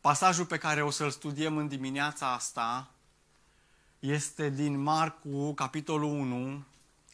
Pasajul 0.00 0.46
pe 0.46 0.58
care 0.58 0.82
o 0.82 0.90
să-l 0.90 1.10
studiem 1.10 1.56
în 1.56 1.68
dimineața 1.68 2.32
asta 2.32 2.90
este 3.98 4.50
din 4.50 4.78
Marcu, 4.82 5.54
capitolul 5.54 6.10
1, 6.10 6.64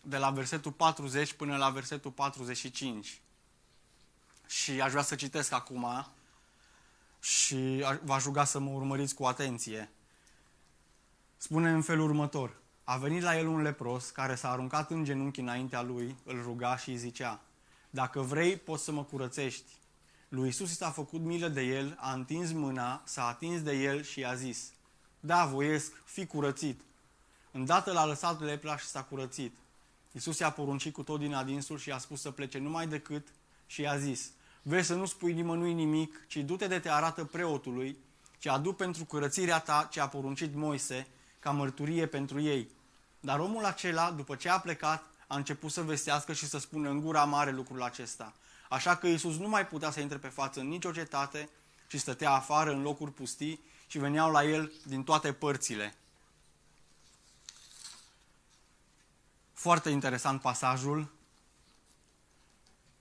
de 0.02 0.16
la 0.16 0.30
versetul 0.30 0.72
40 0.72 1.32
până 1.32 1.56
la 1.56 1.70
versetul 1.70 2.10
45. 2.10 3.20
Și 4.46 4.80
aș 4.80 4.90
vrea 4.90 5.02
să 5.02 5.14
citesc 5.14 5.52
acum 5.52 6.06
și 7.20 7.84
v-aș 8.02 8.24
ruga 8.24 8.44
să 8.44 8.58
mă 8.58 8.70
urmăriți 8.70 9.14
cu 9.14 9.24
atenție. 9.24 9.90
Spune 11.36 11.70
în 11.70 11.82
felul 11.82 12.04
următor. 12.04 12.56
A 12.84 12.96
venit 12.96 13.22
la 13.22 13.38
el 13.38 13.46
un 13.46 13.62
lepros 13.62 14.10
care 14.10 14.34
s-a 14.34 14.50
aruncat 14.50 14.90
în 14.90 15.04
genunchi 15.04 15.40
înaintea 15.40 15.82
lui, 15.82 16.16
îl 16.24 16.42
ruga 16.42 16.76
și 16.76 16.90
îi 16.90 16.96
zicea, 16.96 17.40
Dacă 17.90 18.20
vrei, 18.20 18.56
poți 18.56 18.84
să 18.84 18.92
mă 18.92 19.04
curățești. 19.04 19.72
Lui 20.34 20.48
Isus 20.48 20.70
i 20.70 20.74
s-a 20.74 20.90
făcut 20.90 21.20
milă 21.20 21.48
de 21.48 21.62
el, 21.62 21.96
a 22.00 22.12
întins 22.12 22.52
mâna, 22.52 23.02
s-a 23.04 23.26
atins 23.26 23.62
de 23.62 23.72
el 23.72 24.02
și 24.02 24.20
i-a 24.20 24.34
zis, 24.34 24.72
Da, 25.20 25.44
voiesc, 25.44 25.92
fi 26.04 26.26
curățit. 26.26 26.80
Îndată 27.50 27.92
l-a 27.92 28.06
lăsat 28.06 28.40
lepra 28.40 28.76
și 28.76 28.86
s-a 28.86 29.02
curățit. 29.02 29.56
Isus 30.12 30.38
i-a 30.38 30.50
poruncit 30.50 30.92
cu 30.92 31.02
tot 31.02 31.18
din 31.18 31.34
adinsul 31.34 31.78
și 31.78 31.88
i-a 31.88 31.98
spus 31.98 32.20
să 32.20 32.30
plece 32.30 32.58
numai 32.58 32.86
decât 32.86 33.28
și 33.66 33.80
i-a 33.80 33.98
zis, 33.98 34.30
Vezi 34.62 34.86
să 34.86 34.94
nu 34.94 35.06
spui 35.06 35.32
nimănui 35.32 35.72
nimic, 35.72 36.26
ci 36.26 36.36
du-te 36.36 36.66
de 36.66 36.78
te 36.78 36.90
arată 36.90 37.24
preotului, 37.24 37.96
ci 38.38 38.46
adu 38.46 38.72
pentru 38.72 39.04
curățirea 39.04 39.58
ta 39.58 39.88
ce 39.90 40.00
a 40.00 40.08
poruncit 40.08 40.54
Moise, 40.54 41.06
ca 41.38 41.50
mărturie 41.50 42.06
pentru 42.06 42.40
ei. 42.40 42.68
Dar 43.20 43.38
omul 43.38 43.64
acela, 43.64 44.10
după 44.10 44.34
ce 44.34 44.48
a 44.48 44.58
plecat, 44.58 45.04
a 45.26 45.36
început 45.36 45.70
să 45.70 45.82
vestească 45.82 46.32
și 46.32 46.46
să 46.46 46.58
spună 46.58 46.88
în 46.88 47.00
gura 47.00 47.24
mare 47.24 47.50
lucrul 47.50 47.82
acesta. 47.82 48.32
Așa 48.68 48.96
că 48.96 49.06
Iisus 49.06 49.38
nu 49.38 49.48
mai 49.48 49.66
putea 49.66 49.90
să 49.90 50.00
intre 50.00 50.18
pe 50.18 50.28
față 50.28 50.60
în 50.60 50.68
nicio 50.68 50.92
cetate, 50.92 51.48
ci 51.88 51.98
stătea 51.98 52.30
afară 52.30 52.70
în 52.70 52.82
locuri 52.82 53.12
pustii 53.12 53.60
și 53.86 53.98
veneau 53.98 54.30
la 54.30 54.44
el 54.44 54.72
din 54.86 55.02
toate 55.02 55.32
părțile. 55.32 55.94
Foarte 59.52 59.90
interesant 59.90 60.40
pasajul. 60.40 61.12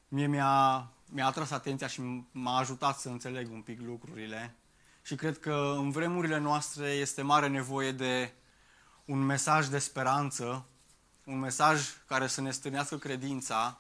Mie 0.08 0.28
mi-a, 0.28 0.88
mi-a 1.06 1.26
atras 1.26 1.52
atenția 1.52 1.88
și 1.88 2.24
m-a 2.32 2.58
ajutat 2.58 3.00
să 3.00 3.10
înțeleg 3.10 3.52
un 3.52 3.62
pic 3.62 3.82
lucrurile. 3.82 4.56
Și 5.02 5.16
cred 5.16 5.40
că 5.40 5.74
în 5.78 5.92
vremurile 5.92 6.38
noastre 6.38 6.90
este 6.90 7.22
mare 7.22 7.48
nevoie 7.48 7.92
de 7.92 8.34
un 9.06 9.20
mesaj 9.20 9.68
de 9.68 9.80
speranță, 9.80 10.66
un 11.26 11.40
mesaj 11.40 11.82
care 12.08 12.28
să 12.28 12.42
ne 12.42 12.52
stârnească 12.52 12.98
credința, 12.98 13.80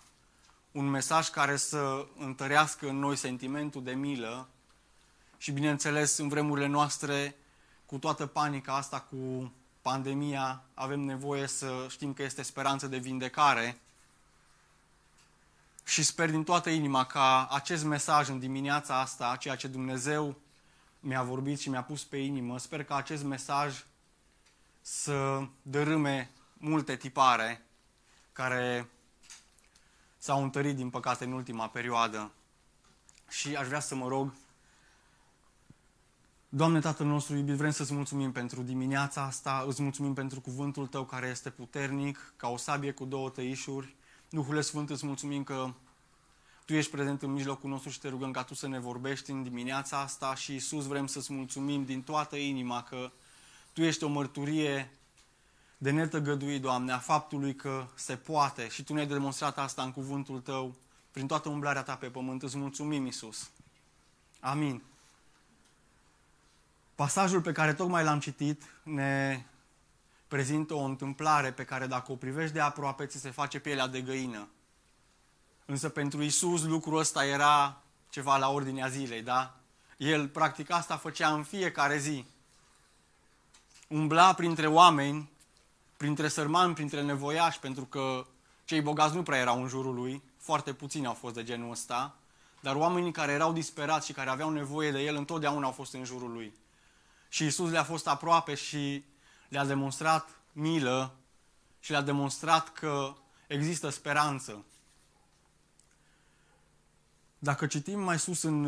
un 0.74 0.86
mesaj 0.86 1.30
care 1.30 1.56
să 1.56 2.08
întărească 2.18 2.88
în 2.88 3.00
noi 3.00 3.16
sentimentul 3.16 3.84
de 3.84 3.92
milă 3.92 4.48
și, 5.38 5.52
bineînțeles, 5.52 6.18
în 6.18 6.28
vremurile 6.28 6.68
noastre, 6.68 7.36
cu 7.86 7.98
toată 7.98 8.26
panica 8.26 8.76
asta, 8.76 9.00
cu 9.00 9.54
pandemia, 9.82 10.64
avem 10.74 11.00
nevoie 11.00 11.48
să 11.48 11.86
știm 11.90 12.14
că 12.14 12.24
este 12.24 12.42
speranță 12.42 12.88
de 12.88 12.98
vindecare. 12.98 13.80
Și 15.86 16.04
sper 16.04 16.30
din 16.30 16.44
toată 16.44 16.70
inima 16.70 17.06
ca 17.06 17.48
acest 17.52 17.84
mesaj 17.84 18.30
în 18.30 18.40
dimineața 18.40 19.00
asta, 19.00 19.36
ceea 19.40 19.56
ce 19.56 19.68
Dumnezeu 19.68 20.36
mi-a 21.00 21.24
vorbit 21.24 21.60
și 21.60 21.70
mi-a 21.70 21.84
pus 21.84 22.04
pe 22.04 22.18
inimă, 22.18 22.60
sper 22.60 22.84
că 22.84 22.94
acest 22.94 23.24
mesaj 23.24 23.86
să 24.82 25.48
dărâme 25.62 26.32
multe 26.54 26.96
tipare 26.96 27.66
care 28.32 28.90
s-au 30.24 30.44
întărit, 30.44 30.76
din 30.76 30.90
păcate, 30.90 31.24
în 31.24 31.32
ultima 31.32 31.68
perioadă. 31.68 32.32
Și 33.30 33.56
aș 33.56 33.68
vrea 33.68 33.80
să 33.80 33.96
mă 33.96 34.08
rog, 34.08 34.34
Doamne 36.50 36.80
Tatăl 36.80 37.08
nostru 37.08 37.36
iubit, 37.36 37.56
vrem 37.56 37.72
să-ți 37.72 37.94
mulțumim 37.94 38.32
pentru 38.32 38.62
dimineața 38.62 39.22
asta, 39.24 39.64
îți 39.68 39.82
mulțumim 39.82 40.14
pentru 40.14 40.42
cuvântul 40.42 40.88
Tău 40.88 41.06
care 41.06 41.28
este 41.28 41.50
puternic, 41.50 42.34
ca 42.36 42.48
o 42.48 42.58
sabie 42.58 42.92
cu 42.92 43.06
două 43.06 43.30
tăișuri. 43.30 43.96
Duhule 44.30 44.62
Sfânt, 44.62 44.90
îți 44.90 45.06
mulțumim 45.06 45.44
că 45.44 45.74
Tu 46.66 46.74
ești 46.74 46.92
prezent 46.92 47.22
în 47.22 47.32
mijlocul 47.32 47.70
nostru 47.70 47.90
și 47.90 48.00
te 48.00 48.10
rugăm 48.10 48.32
ca 48.32 48.44
Tu 48.44 48.54
să 48.54 48.68
ne 48.68 48.80
vorbești 48.80 49.32
în 49.32 49.44
dimineața 49.44 50.00
asta 50.00 50.36
și 50.36 50.52
Iisus 50.52 50.86
vrem 50.86 51.08
să-ți 51.08 51.34
mulțumim 51.34 51.86
din 51.86 52.02
toată 52.02 52.36
inima 52.36 52.84
că 52.84 53.12
Tu 53.74 53.82
ești 53.82 54.04
o 54.04 54.08
mărturie 54.08 54.92
de 55.78 55.92
netăgăduit, 55.92 56.62
Doamne, 56.62 56.92
a 56.92 56.98
faptului 56.98 57.56
că 57.56 57.88
se 57.96 58.16
poate 58.16 58.68
și 58.68 58.84
Tu 58.84 58.94
ne-ai 58.94 59.08
demonstrat 59.08 59.58
asta 59.58 59.84
în 59.84 59.92
cuvântul 59.92 60.40
Tău, 60.40 60.76
prin 61.12 61.28
toată 61.28 61.50
umblarea 61.50 61.84
Ta 61.84 61.96
pe 61.96 62.08
pământ. 62.08 62.44
Îți 62.44 62.58
mulțumim, 62.58 63.06
Iisus. 63.06 63.50
Amin. 64.40 64.84
Pasajul 66.96 67.42
pe 67.42 67.52
care 67.52 67.74
tocmai 67.74 68.04
l-am 68.04 68.20
citit 68.20 68.64
ne 68.84 69.44
prezintă 70.28 70.74
o 70.74 70.84
întâmplare 70.84 71.52
pe 71.52 71.66
care 71.66 71.88
dacă 71.88 72.12
o 72.12 72.16
privești 72.16 72.54
de 72.54 72.60
aproape, 72.60 73.06
ți 73.06 73.20
se 73.20 73.32
face 73.32 73.60
pielea 73.60 73.88
de 73.88 74.02
găină. 74.02 74.48
Însă 75.66 75.90
pentru 75.90 76.22
Isus 76.22 76.64
lucrul 76.64 76.98
ăsta 76.98 77.26
era 77.26 77.82
ceva 78.10 78.38
la 78.38 78.50
ordinea 78.50 78.88
zilei, 78.88 79.22
da? 79.22 79.56
El 79.98 80.28
practic 80.28 80.72
asta 80.72 80.98
făcea 80.98 81.34
în 81.34 81.44
fiecare 81.44 81.98
zi. 81.98 82.26
Umbla 83.88 84.34
printre 84.34 84.68
oameni 84.68 85.30
printre 86.04 86.28
sărmani, 86.28 86.74
printre 86.74 87.02
nevoiași, 87.02 87.60
pentru 87.60 87.86
că 87.86 88.26
cei 88.66 88.82
bogați 88.82 89.16
nu 89.16 89.24
prea 89.24 89.40
erau 89.40 89.62
în 89.62 89.68
jurul 89.68 89.96
lui, 89.96 90.24
foarte 90.38 90.74
puțini 90.74 91.06
au 91.06 91.14
fost 91.14 91.34
de 91.34 91.44
genul 91.44 91.72
ăsta, 91.72 92.16
dar 92.60 92.76
oamenii 92.76 93.12
care 93.12 93.32
erau 93.32 93.54
disperați 93.54 94.06
și 94.06 94.14
care 94.14 94.30
aveau 94.30 94.50
nevoie 94.50 94.92
de 94.92 95.00
el 95.00 95.16
întotdeauna 95.16 95.66
au 95.66 95.72
fost 95.72 95.94
în 95.94 96.04
jurul 96.04 96.32
lui. 96.32 96.54
Și 97.30 97.46
Isus 97.46 97.70
le-a 97.70 97.84
fost 97.84 98.08
aproape 98.08 98.56
și 98.56 99.04
le-a 99.50 99.66
demonstrat 99.66 100.30
milă 100.52 101.16
și 101.80 101.92
le-a 101.92 102.02
demonstrat 102.02 102.74
că 102.74 103.14
există 103.48 103.90
speranță. 103.90 104.66
Dacă 107.40 107.68
citim 107.68 108.00
mai 108.00 108.20
sus 108.20 108.42
în, 108.42 108.66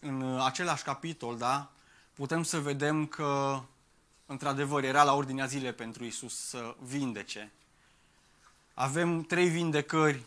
în 0.00 0.40
același 0.44 0.84
capitol, 0.84 1.38
da, 1.38 1.70
putem 2.14 2.42
să 2.42 2.60
vedem 2.60 3.06
că 3.06 3.62
într-adevăr, 4.26 4.84
era 4.84 5.02
la 5.02 5.14
ordinea 5.14 5.46
zilei 5.46 5.72
pentru 5.72 6.04
Isus 6.04 6.36
să 6.36 6.76
vindece. 6.80 7.52
Avem 8.74 9.22
trei 9.22 9.48
vindecări 9.48 10.22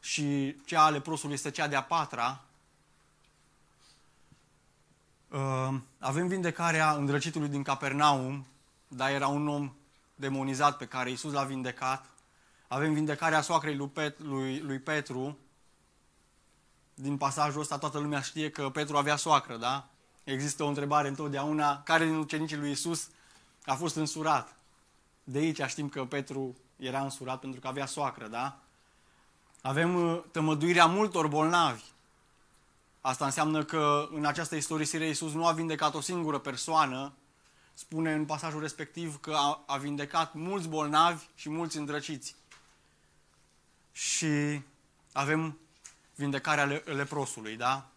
și 0.00 0.56
cea 0.64 0.84
ale 0.84 1.00
prosului 1.00 1.34
este 1.34 1.50
cea 1.50 1.68
de-a 1.68 1.82
patra. 1.82 2.44
Uh, 5.28 5.74
avem 5.98 6.26
vindecarea 6.26 6.92
îndrăcitului 6.92 7.48
din 7.48 7.62
Capernaum, 7.62 8.46
dar 8.88 9.10
era 9.10 9.26
un 9.26 9.48
om 9.48 9.72
demonizat 10.14 10.76
pe 10.76 10.86
care 10.86 11.10
Isus 11.10 11.32
l-a 11.32 11.44
vindecat. 11.44 12.06
Avem 12.68 12.92
vindecarea 12.92 13.40
soacrei 13.40 13.76
lui, 13.76 13.88
Pet, 13.88 14.18
lui, 14.18 14.60
lui 14.60 14.78
Petru. 14.78 15.38
Din 16.94 17.16
pasajul 17.16 17.60
ăsta 17.60 17.78
toată 17.78 17.98
lumea 17.98 18.20
știe 18.20 18.50
că 18.50 18.70
Petru 18.70 18.96
avea 18.96 19.16
soacră, 19.16 19.56
da? 19.56 19.88
Există 20.24 20.62
o 20.62 20.68
întrebare 20.68 21.08
întotdeauna, 21.08 21.82
care 21.82 22.04
din 22.04 22.16
ucenicii 22.16 22.56
lui 22.56 22.70
Isus 22.70 23.08
a 23.64 23.74
fost 23.74 23.96
însurat? 23.96 24.56
De 25.24 25.38
aici 25.38 25.62
știm 25.62 25.88
că 25.88 26.04
Petru 26.04 26.56
era 26.76 27.00
însurat 27.00 27.40
pentru 27.40 27.60
că 27.60 27.68
avea 27.68 27.86
soacră, 27.86 28.26
da? 28.26 28.58
Avem 29.62 29.94
uh, 29.94 30.22
tămăduirea 30.30 30.86
multor 30.86 31.26
bolnavi. 31.26 31.82
Asta 33.00 33.24
înseamnă 33.24 33.64
că 33.64 34.08
în 34.12 34.24
această 34.24 34.56
istorisire 34.56 35.06
Iisus 35.06 35.32
nu 35.32 35.46
a 35.46 35.52
vindecat 35.52 35.94
o 35.94 36.00
singură 36.00 36.38
persoană, 36.38 37.12
spune 37.74 38.12
în 38.12 38.24
pasajul 38.24 38.60
respectiv 38.60 39.20
că 39.20 39.32
a, 39.34 39.62
a 39.66 39.76
vindecat 39.76 40.34
mulți 40.34 40.68
bolnavi 40.68 41.24
și 41.34 41.50
mulți 41.50 41.76
îndrăciți. 41.76 42.34
Și 43.92 44.62
avem 45.12 45.58
vindecarea 46.14 46.82
leprosului, 46.84 47.56
da? 47.56 47.88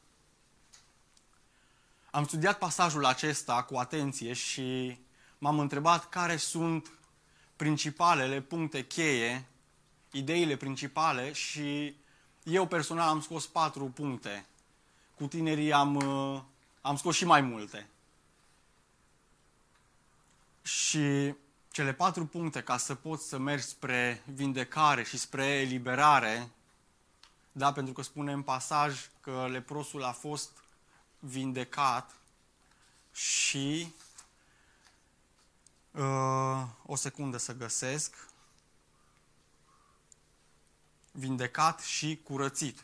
Am 2.12 2.26
studiat 2.26 2.58
pasajul 2.58 3.06
acesta 3.06 3.64
cu 3.64 3.76
atenție 3.76 4.34
și 4.34 5.00
m-am 5.38 5.60
întrebat 5.60 6.10
care 6.10 6.38
sunt 6.38 6.92
principalele 7.56 8.42
puncte 8.42 8.86
cheie, 8.86 9.46
ideile 10.12 10.56
principale 10.56 11.32
și 11.32 11.96
eu 12.44 12.68
personal 12.68 13.08
am 13.08 13.22
scos 13.22 13.48
patru 13.48 13.86
puncte. 13.86 14.46
Cu 15.16 15.28
tinerii 15.28 15.74
am, 15.74 15.96
uh, 15.96 16.42
am 16.82 16.96
scos 16.96 17.16
și 17.16 17.26
mai 17.26 17.42
multe. 17.42 17.90
Și 20.62 21.36
cele 21.72 21.94
patru 21.94 22.26
puncte 22.26 22.62
ca 22.62 22.78
să 22.78 22.96
poți 22.96 23.28
să 23.28 23.38
mergi 23.38 23.66
spre 23.66 24.24
vindecare 24.34 25.04
și 25.04 25.18
spre 25.18 25.46
eliberare, 25.46 26.50
da, 27.52 27.72
pentru 27.72 27.94
că 27.94 28.02
spune 28.02 28.32
în 28.32 28.42
pasaj 28.42 29.10
că 29.22 29.48
leprosul 29.52 30.04
a 30.04 30.12
fost 30.12 30.50
vindecat 31.20 32.16
și 33.12 33.94
uh, 35.92 36.64
o 36.86 36.96
secundă 36.96 37.38
să 37.38 37.54
găsesc 37.54 38.28
vindecat 41.12 41.80
și 41.80 42.20
curățit. 42.24 42.84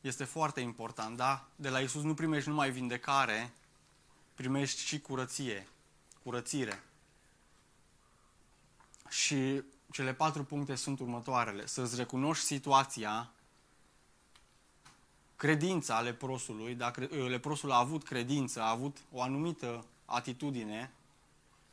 este 0.00 0.24
foarte 0.24 0.60
important, 0.60 1.16
da? 1.16 1.48
De 1.56 1.68
la 1.68 1.80
Isus 1.80 2.02
nu 2.02 2.14
primești 2.14 2.48
numai 2.48 2.70
vindecare, 2.70 3.52
primești 4.34 4.80
și 4.80 5.00
curăție, 5.00 5.68
curățire. 6.22 6.82
Și 9.08 9.62
cele 9.90 10.14
patru 10.14 10.44
puncte 10.44 10.74
sunt 10.74 11.00
următoarele. 11.00 11.66
Să-ți 11.66 11.96
recunoști 11.96 12.44
situația, 12.44 13.30
credința 15.42 16.00
leprosului, 16.00 16.74
dacă 16.74 17.08
leprosul 17.28 17.72
a 17.72 17.78
avut 17.78 18.04
credință, 18.04 18.60
a 18.60 18.70
avut 18.70 18.96
o 19.12 19.22
anumită 19.22 19.84
atitudine, 20.04 20.92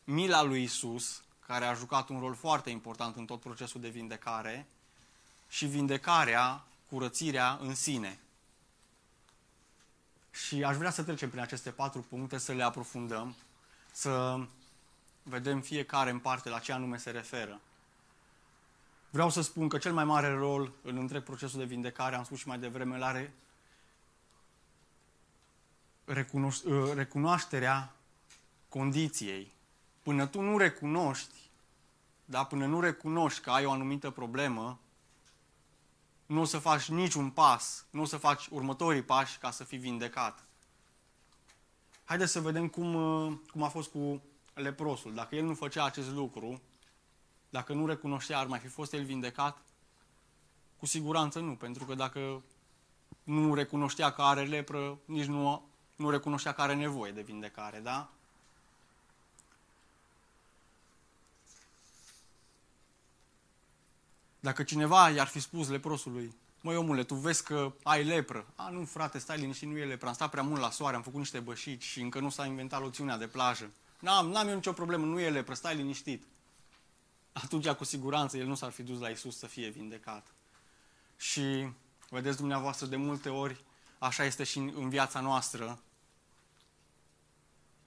mila 0.03 0.43
lui 0.43 0.63
Isus, 0.63 1.23
care 1.45 1.65
a 1.65 1.73
jucat 1.73 2.09
un 2.09 2.19
rol 2.19 2.35
foarte 2.35 2.69
important 2.69 3.15
în 3.15 3.25
tot 3.25 3.39
procesul 3.39 3.81
de 3.81 3.89
vindecare, 3.89 4.67
și 5.49 5.65
vindecarea, 5.65 6.63
curățirea 6.89 7.57
în 7.61 7.75
sine. 7.75 8.19
Și 10.31 10.63
aș 10.63 10.75
vrea 10.75 10.91
să 10.91 11.03
trecem 11.03 11.29
prin 11.29 11.41
aceste 11.41 11.71
patru 11.71 12.01
puncte, 12.01 12.37
să 12.37 12.53
le 12.53 12.63
aprofundăm, 12.63 13.35
să 13.91 14.39
vedem 15.23 15.61
fiecare 15.61 16.09
în 16.09 16.19
parte 16.19 16.49
la 16.49 16.59
ce 16.59 16.71
anume 16.71 16.97
se 16.97 17.09
referă. 17.09 17.59
Vreau 19.09 19.29
să 19.29 19.41
spun 19.41 19.67
că 19.67 19.77
cel 19.77 19.93
mai 19.93 20.03
mare 20.03 20.33
rol 20.33 20.71
în 20.81 20.97
întreg 20.97 21.23
procesul 21.23 21.59
de 21.59 21.65
vindecare, 21.65 22.15
am 22.15 22.23
spus 22.23 22.37
și 22.37 22.47
mai 22.47 22.59
devreme, 22.59 22.95
îl 22.95 23.03
are 23.03 23.33
recunoașterea 26.93 27.95
condiției. 28.69 29.53
Până 30.01 30.25
tu 30.27 30.41
nu 30.41 30.57
recunoști, 30.57 31.49
da, 32.25 32.43
până 32.43 32.65
nu 32.65 32.79
recunoști 32.79 33.41
că 33.41 33.49
ai 33.49 33.65
o 33.65 33.71
anumită 33.71 34.09
problemă, 34.09 34.79
nu 36.25 36.41
o 36.41 36.45
să 36.45 36.57
faci 36.57 36.89
niciun 36.89 37.29
pas, 37.29 37.85
nu 37.89 38.01
o 38.01 38.05
să 38.05 38.17
faci 38.17 38.47
următorii 38.47 39.01
pași 39.01 39.37
ca 39.37 39.51
să 39.51 39.63
fii 39.63 39.77
vindecat. 39.77 40.43
Haideți 42.03 42.31
să 42.31 42.41
vedem 42.41 42.67
cum, 42.67 42.93
cum 43.51 43.63
a 43.63 43.67
fost 43.67 43.89
cu 43.89 44.21
leprosul. 44.53 45.13
Dacă 45.13 45.35
el 45.35 45.45
nu 45.45 45.53
făcea 45.53 45.85
acest 45.85 46.11
lucru, 46.11 46.61
dacă 47.49 47.73
nu 47.73 47.85
recunoștea, 47.85 48.39
ar 48.39 48.47
mai 48.47 48.59
fi 48.59 48.67
fost 48.67 48.93
el 48.93 49.03
vindecat? 49.03 49.61
Cu 50.77 50.85
siguranță 50.85 51.39
nu, 51.39 51.55
pentru 51.55 51.85
că 51.85 51.95
dacă 51.95 52.41
nu 53.23 53.53
recunoștea 53.53 54.11
că 54.11 54.21
are 54.21 54.45
lepră, 54.45 54.97
nici 55.05 55.25
nu, 55.25 55.68
nu 55.99 56.09
recunoștea 56.09 56.53
că 56.53 56.61
are 56.61 56.73
nevoie 56.73 57.11
de 57.11 57.21
vindecare, 57.21 57.79
da? 57.79 58.09
Dacă 64.39 64.63
cineva 64.63 65.09
i-ar 65.09 65.27
fi 65.27 65.39
spus 65.39 65.69
leprosului, 65.69 66.35
măi 66.61 66.75
omule, 66.75 67.03
tu 67.03 67.15
vezi 67.15 67.43
că 67.43 67.73
ai 67.83 68.03
lepră. 68.03 68.45
A, 68.55 68.69
nu 68.69 68.85
frate, 68.85 69.17
stai 69.17 69.37
liniștit, 69.37 69.67
nu 69.67 69.77
e 69.77 69.85
lepră. 69.85 70.07
Am 70.07 70.13
stat 70.13 70.29
prea 70.29 70.43
mult 70.43 70.61
la 70.61 70.69
soare, 70.69 70.95
am 70.95 71.01
făcut 71.01 71.19
niște 71.19 71.39
bășici 71.39 71.83
și 71.83 72.01
încă 72.01 72.19
nu 72.19 72.29
s-a 72.29 72.45
inventat 72.45 72.81
loțiunea 72.81 73.17
de 73.17 73.27
plajă. 73.27 73.71
N-am, 73.99 74.29
n-am 74.29 74.47
eu 74.47 74.55
nicio 74.55 74.73
problemă, 74.73 75.05
nu 75.05 75.19
e 75.19 75.29
lepră, 75.29 75.53
stai 75.53 75.75
liniștit. 75.75 76.23
Atunci, 77.33 77.69
cu 77.69 77.83
siguranță, 77.83 78.37
el 78.37 78.47
nu 78.47 78.55
s-ar 78.55 78.71
fi 78.71 78.83
dus 78.83 78.99
la 78.99 79.09
Isus 79.09 79.37
să 79.37 79.47
fie 79.47 79.69
vindecat. 79.69 80.27
Și, 81.17 81.69
vedeți 82.09 82.37
dumneavoastră, 82.37 82.85
de 82.85 82.95
multe 82.95 83.29
ori, 83.29 83.61
așa 83.97 84.23
este 84.23 84.43
și 84.43 84.57
în 84.57 84.89
viața 84.89 85.19
noastră. 85.19 85.79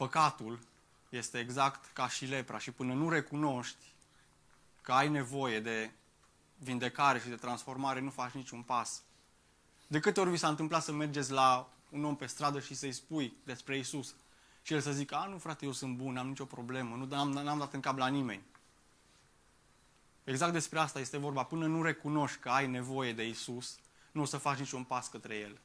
Păcatul 0.02 0.58
este 1.08 1.38
exact 1.38 1.92
ca 1.92 2.08
și 2.08 2.24
lepra 2.24 2.58
și 2.58 2.70
până 2.70 2.92
nu 2.92 3.08
recunoști 3.08 3.84
că 4.80 4.92
ai 4.92 5.08
nevoie 5.08 5.60
de 5.60 5.90
vindecare 6.58 7.18
și 7.18 7.28
de 7.28 7.34
transformare, 7.34 8.00
nu 8.00 8.10
faci 8.10 8.32
niciun 8.32 8.62
pas. 8.62 9.02
De 9.86 10.00
câte 10.00 10.20
ori 10.20 10.30
vi 10.30 10.36
s-a 10.36 10.48
întâmplat 10.48 10.82
să 10.82 10.92
mergeți 10.92 11.30
la 11.30 11.68
un 11.90 12.04
om 12.04 12.16
pe 12.16 12.26
stradă 12.26 12.60
și 12.60 12.74
să-i 12.74 12.92
spui 12.92 13.36
despre 13.44 13.78
Isus 13.78 14.14
și 14.62 14.72
el 14.72 14.80
să 14.80 14.92
zică, 14.92 15.14
a, 15.14 15.26
nu 15.26 15.38
frate, 15.38 15.64
eu 15.64 15.72
sunt 15.72 15.96
bun, 15.96 16.12
n-am 16.12 16.28
nicio 16.28 16.44
problemă, 16.44 16.96
nu 16.96 17.04
n-am, 17.04 17.30
n-am 17.30 17.58
dat 17.58 17.72
în 17.72 17.80
cap 17.80 17.98
la 17.98 18.08
nimeni. 18.08 18.42
Exact 20.24 20.52
despre 20.52 20.78
asta 20.78 21.00
este 21.00 21.16
vorba. 21.16 21.42
Până 21.44 21.66
nu 21.66 21.82
recunoști 21.82 22.38
că 22.38 22.48
ai 22.48 22.66
nevoie 22.66 23.12
de 23.12 23.28
Isus, 23.28 23.78
nu 24.12 24.22
o 24.22 24.24
să 24.24 24.36
faci 24.36 24.58
niciun 24.58 24.84
pas 24.84 25.08
către 25.08 25.36
El. 25.36 25.60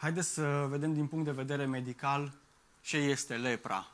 Haideți 0.00 0.28
să 0.28 0.66
vedem 0.68 0.94
din 0.94 1.06
punct 1.06 1.24
de 1.24 1.30
vedere 1.30 1.64
medical 1.64 2.32
ce 2.80 2.96
este 2.96 3.36
lepra. 3.36 3.86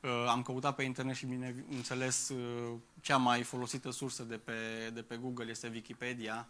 Uh, 0.00 0.26
am 0.28 0.42
căutat 0.42 0.74
pe 0.74 0.82
internet 0.82 1.16
și, 1.16 1.26
bineînțeles, 1.26 2.28
uh, 2.28 2.72
cea 3.00 3.16
mai 3.16 3.42
folosită 3.42 3.90
sursă 3.90 4.22
de 4.22 4.36
pe, 4.36 4.90
de 4.94 5.02
pe 5.02 5.16
Google 5.16 5.50
este 5.50 5.70
Wikipedia 5.72 6.48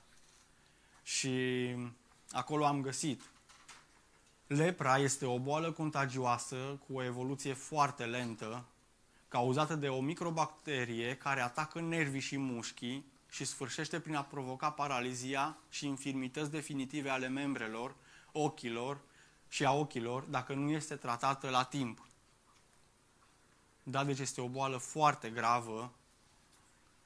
și 1.03 1.75
acolo 2.31 2.67
am 2.67 2.81
găsit. 2.81 3.23
Lepra 4.47 4.99
este 4.99 5.27
o 5.27 5.39
boală 5.39 5.73
contagioasă 5.73 6.57
cu 6.57 6.97
o 6.97 7.03
evoluție 7.03 7.53
foarte 7.53 8.05
lentă, 8.05 8.65
cauzată 9.29 9.75
de 9.75 9.89
o 9.89 10.01
microbacterie 10.01 11.17
care 11.17 11.41
atacă 11.41 11.81
nervii 11.81 12.21
și 12.21 12.37
mușchii 12.37 13.05
și 13.31 13.45
sfârșește 13.45 14.01
prin 14.01 14.15
a 14.15 14.23
provoca 14.23 14.71
paralizia 14.71 15.57
și 15.71 15.87
infirmități 15.87 16.51
definitive 16.51 17.09
ale 17.09 17.29
membrelor, 17.29 17.95
ochilor 18.37 19.01
și 19.49 19.65
a 19.65 19.73
ochilor 19.73 20.23
dacă 20.23 20.55
nu 20.55 20.71
este 20.71 20.97
tratată 20.97 21.51
la 21.51 21.63
timp. 21.63 22.07
Da, 23.83 24.05
deci 24.05 24.19
este 24.19 24.41
o 24.41 24.49
boală 24.49 24.77
foarte 24.77 25.31
gravă 25.31 25.93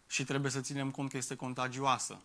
și 0.06 0.25
trebuie 0.25 0.50
să 0.50 0.61
ținem 0.61 0.91
cont 0.91 1.11
că 1.11 1.17
este 1.17 1.37
contagioasă. 1.37 2.21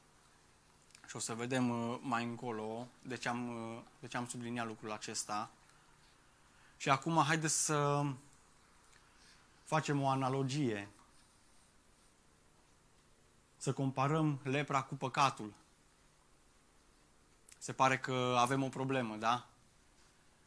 Și 1.07 1.15
o 1.15 1.19
să 1.19 1.33
vedem 1.33 1.69
uh, 1.69 1.99
mai 2.01 2.23
încolo 2.23 2.87
de 3.01 3.15
ce 3.15 3.29
am, 3.29 3.71
uh, 3.73 3.81
de 3.99 4.07
ce 4.07 4.17
am 4.17 4.27
subliniat 4.27 4.67
lucrul 4.67 4.91
acesta. 4.91 5.49
Și 6.77 6.89
acum 6.89 7.23
haideți 7.23 7.65
să 7.65 8.05
facem 9.63 10.01
o 10.01 10.09
analogie. 10.09 10.89
Să 13.57 13.73
comparăm 13.73 14.39
lepra 14.43 14.81
cu 14.83 14.95
păcatul. 14.95 15.53
Se 17.65 17.73
pare 17.73 17.97
că 17.97 18.35
avem 18.37 18.63
o 18.63 18.69
problemă, 18.69 19.15
da? 19.15 19.47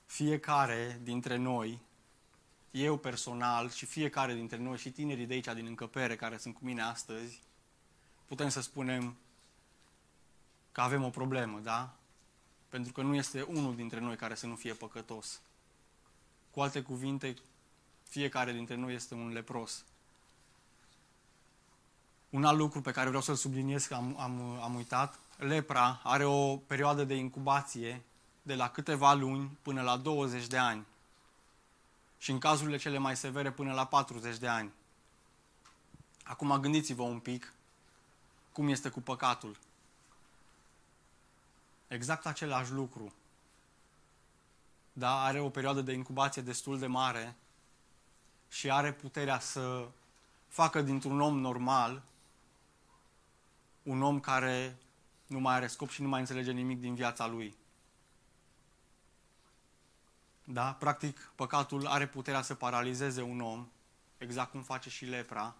Fiecare 0.07 1.01
dintre 1.03 1.37
noi 1.37 1.81
eu 2.71 2.97
personal 2.97 3.71
și 3.71 3.87
fiecare 3.87 4.35
dintre 4.35 4.57
noi 4.57 4.79
și 4.79 4.91
tinerii 4.91 5.27
de 5.27 5.35
aici 5.35 5.55
din 5.55 5.67
încăpere 5.67 6.17
care 6.17 6.37
sunt 6.37 6.55
cu 6.55 6.61
mine 6.65 6.83
astăzi, 6.83 7.41
putem 8.27 8.49
să 8.49 8.61
spunem 8.61 9.17
că 10.73 10.81
avem 10.81 11.05
o 11.05 11.11
problemă, 11.11 11.59
da? 11.59 11.95
Pentru 12.69 12.93
că 12.93 13.03
nu 13.03 13.15
este 13.15 13.43
unul 13.43 13.75
dintre 13.75 14.01
noi 14.01 14.17
care 14.17 14.35
să 14.35 14.47
nu 14.47 14.55
fie 14.55 14.73
păcătos. 14.73 15.41
Cu 16.51 16.61
alte 16.61 16.83
cuvinte, 16.83 17.35
fiecare 18.03 18.53
dintre 18.53 18.75
noi 18.75 18.95
este 18.95 19.15
un 19.15 19.29
lepros. 19.29 19.85
Un 22.31 22.45
alt 22.45 22.59
lucru 22.59 22.81
pe 22.81 22.93
care 22.93 23.07
vreau 23.07 23.23
să-l 23.23 23.35
subliniez, 23.35 23.87
că 23.87 23.95
am, 23.95 24.21
am, 24.21 24.41
am 24.61 24.75
uitat, 24.75 25.19
lepra 25.39 26.01
are 26.03 26.25
o 26.25 26.57
perioadă 26.57 27.05
de 27.05 27.15
incubație 27.15 28.03
de 28.43 28.55
la 28.55 28.71
câteva 28.71 29.13
luni 29.13 29.59
până 29.63 29.83
la 29.83 29.97
20 29.97 30.47
de 30.47 30.57
ani 30.57 30.87
și 32.19 32.31
în 32.31 32.39
cazurile 32.39 32.77
cele 32.77 32.99
mai 32.99 33.17
severe 33.17 33.53
până 33.53 33.73
la 33.73 33.87
40 33.87 34.37
de 34.37 34.49
ani. 34.49 34.73
Acum 36.25 36.61
gândiți-vă 36.61 37.03
un 37.03 37.19
pic 37.19 37.53
cum 38.53 38.69
este 38.69 38.89
cu 38.89 39.01
păcatul. 39.01 39.57
Exact 41.89 42.27
același 42.27 42.73
lucru. 42.73 43.13
Da, 44.93 45.23
are 45.23 45.41
o 45.41 45.51
perioadă 45.51 45.81
de 45.81 45.93
incubație 45.93 46.43
destul 46.43 46.79
de 46.79 46.87
mare 46.87 47.35
și 48.49 48.71
are 48.71 48.93
puterea 48.93 49.39
să 49.39 49.89
facă 50.49 50.81
dintr-un 50.83 51.21
om 51.21 51.39
normal 51.39 52.03
un 53.83 54.03
om 54.03 54.21
care 54.21 54.77
nu 55.29 55.39
mai 55.39 55.55
are 55.55 55.67
scop 55.67 55.91
și 55.91 56.03
nu 56.03 56.09
mai 56.09 56.21
înțelege 56.21 56.51
nimic 56.51 56.81
din 56.81 56.95
viața 56.95 57.27
lui. 57.27 57.57
Da? 60.45 60.73
Practic, 60.73 61.33
păcatul 61.35 61.87
are 61.87 62.07
puterea 62.07 62.43
să 62.43 62.55
paralizeze 62.55 63.23
un 63.23 63.41
om, 63.41 63.69
exact 64.19 64.51
cum 64.51 64.63
face 64.63 64.91
și 64.91 65.05
lepra. 65.05 65.55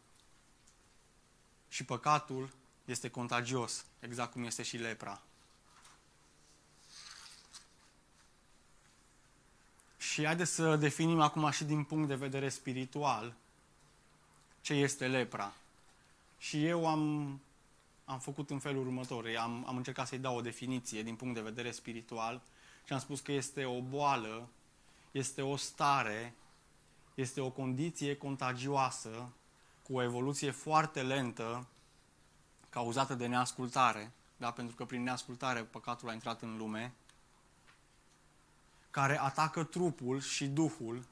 Și 1.69 1.85
păcatul 1.85 2.51
este 2.85 3.09
contagios, 3.11 3.85
exact 4.01 4.33
cum 4.33 4.45
este 4.45 4.63
și 4.63 4.77
lepra. 4.77 5.23
Și 9.99 10.25
haideți 10.25 10.55
să 10.55 10.77
definim 10.77 11.21
acum 11.21 11.51
și 11.51 11.65
din 11.65 11.85
punct 11.85 12.09
de 12.09 12.15
vedere 12.15 12.49
spiritual 12.49 13.35
ce 14.61 14.75
este 14.75 15.07
lepra. 15.07 15.53
Și 16.39 16.67
eu 16.67 16.87
am, 16.87 17.41
am 18.09 18.19
făcut 18.19 18.51
în 18.51 18.59
felul 18.59 18.87
următor. 18.87 19.27
Am, 19.41 19.65
am 19.67 19.77
încercat 19.77 20.07
să-i 20.07 20.19
dau 20.19 20.37
o 20.37 20.41
definiție 20.41 21.03
din 21.03 21.17
punct 21.17 21.35
de 21.35 21.41
vedere 21.41 21.71
spiritual 21.71 22.43
și 22.85 22.93
am 22.93 22.99
spus 22.99 23.21
că 23.21 23.33
este 23.33 23.65
o 23.65 23.81
boală 23.81 24.49
este 25.11 25.43
o 25.43 25.57
stare, 25.57 26.35
este 27.15 27.41
o 27.41 27.51
condiție 27.51 28.17
contagioasă 28.17 29.33
cu 29.83 29.95
o 29.95 30.03
evoluție 30.03 30.51
foarte 30.51 31.03
lentă 31.03 31.67
cauzată 32.71 33.15
de 33.15 33.27
neascultare. 33.27 34.13
da? 34.37 34.51
pentru 34.51 34.77
că 34.77 34.85
prin 34.85 35.03
neascultare 35.03 35.63
păcatul 35.63 36.09
a 36.09 36.13
intrat 36.13 36.43
în 36.43 36.57
lume, 36.57 36.95
care 38.91 39.21
atacă 39.21 39.65
trupul 39.65 40.21
și 40.21 40.47
duhul 40.47 41.05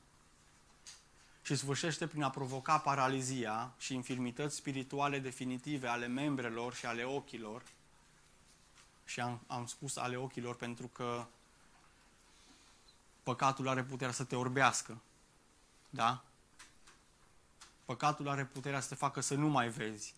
și 1.47 1.55
sfârșește 1.55 2.07
prin 2.07 2.23
a 2.23 2.31
provoca 2.31 2.79
paralizia 2.79 3.73
și 3.79 3.95
infirmități 3.95 4.57
spirituale 4.57 5.19
definitive 5.19 5.89
ale 5.89 6.07
membrelor 6.07 6.75
și 6.75 6.87
ale 6.87 7.05
ochilor. 7.05 7.63
Și 9.05 9.21
am, 9.21 9.41
am 9.47 9.67
spus 9.67 9.97
ale 9.97 10.17
ochilor 10.17 10.57
pentru 10.57 10.87
că 10.87 11.27
păcatul 13.23 13.69
are 13.69 13.85
puterea 13.85 14.13
să 14.13 14.25
te 14.25 14.37
orbească. 14.37 14.99
Da? 15.91 16.25
Păcatul 17.85 18.29
are 18.29 18.45
puterea 18.45 18.81
să 18.81 18.89
te 18.89 18.95
facă 18.95 19.21
să 19.21 19.35
nu 19.35 19.49
mai 19.49 19.69
vezi. 19.69 20.15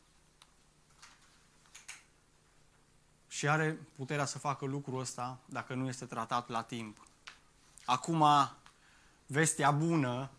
Și 3.29 3.49
are 3.49 3.79
puterea 3.97 4.25
să 4.25 4.39
facă 4.39 4.65
lucrul 4.65 5.01
ăsta 5.01 5.39
dacă 5.45 5.75
nu 5.75 5.89
este 5.89 6.05
tratat 6.05 6.49
la 6.49 6.63
timp. 6.63 7.07
Acum, 7.85 8.25
vestea 9.27 9.71
bună, 9.71 10.31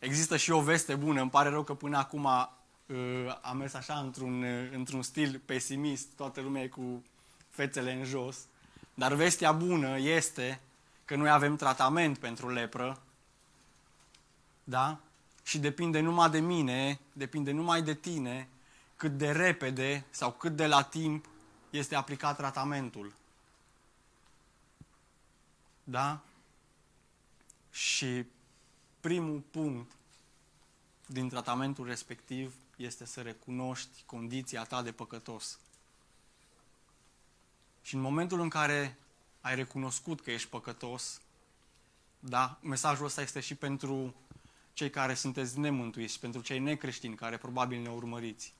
există 0.00 0.36
și 0.36 0.50
o 0.50 0.60
veste 0.60 0.94
bună, 0.94 1.20
îmi 1.20 1.30
pare 1.30 1.48
rău 1.48 1.62
că 1.62 1.74
până 1.74 1.98
acum 1.98 2.24
uh, 2.24 2.96
am 3.40 3.56
mers 3.56 3.74
așa 3.74 3.98
într-un, 3.98 4.42
uh, 4.42 4.68
într-un 4.72 5.02
stil 5.02 5.40
pesimist, 5.44 6.08
toată 6.16 6.40
lumea 6.40 6.62
e 6.62 6.68
cu 6.68 7.04
fețele 7.50 7.92
în 7.92 8.04
jos, 8.04 8.36
dar 8.94 9.14
vestea 9.14 9.52
bună 9.52 9.98
este 9.98 10.60
că 11.04 11.16
noi 11.16 11.30
avem 11.30 11.56
tratament 11.56 12.18
pentru 12.18 12.50
lepră, 12.50 13.00
da? 14.64 14.98
Și 15.42 15.58
depinde 15.58 16.00
numai 16.00 16.30
de 16.30 16.40
mine, 16.40 17.00
depinde 17.12 17.50
numai 17.50 17.82
de 17.82 17.94
tine, 17.94 18.48
cât 18.96 19.18
de 19.18 19.30
repede 19.30 20.04
sau 20.10 20.32
cât 20.32 20.56
de 20.56 20.66
la 20.66 20.82
timp 20.82 21.28
este 21.70 21.94
aplicat 21.94 22.36
tratamentul. 22.36 23.12
Da? 25.84 26.20
Și 27.70 28.24
primul 29.00 29.42
punct 29.50 29.92
din 31.06 31.28
tratamentul 31.28 31.86
respectiv 31.86 32.54
este 32.76 33.04
să 33.04 33.20
recunoști 33.20 34.02
condiția 34.06 34.64
ta 34.64 34.82
de 34.82 34.92
păcătos. 34.92 35.58
Și 37.82 37.94
în 37.94 38.00
momentul 38.00 38.40
în 38.40 38.48
care 38.48 38.98
ai 39.40 39.54
recunoscut 39.54 40.20
că 40.20 40.30
ești 40.30 40.48
păcătos, 40.48 41.20
da, 42.18 42.58
mesajul 42.62 43.04
ăsta 43.04 43.22
este 43.22 43.40
și 43.40 43.54
pentru 43.54 44.14
cei 44.72 44.90
care 44.90 45.14
sunteți 45.14 45.58
nemântuiți, 45.58 46.20
pentru 46.20 46.40
cei 46.40 46.58
necreștini 46.58 47.14
care 47.14 47.36
probabil 47.36 47.80
ne 47.80 47.90
urmăriți. 47.90 48.52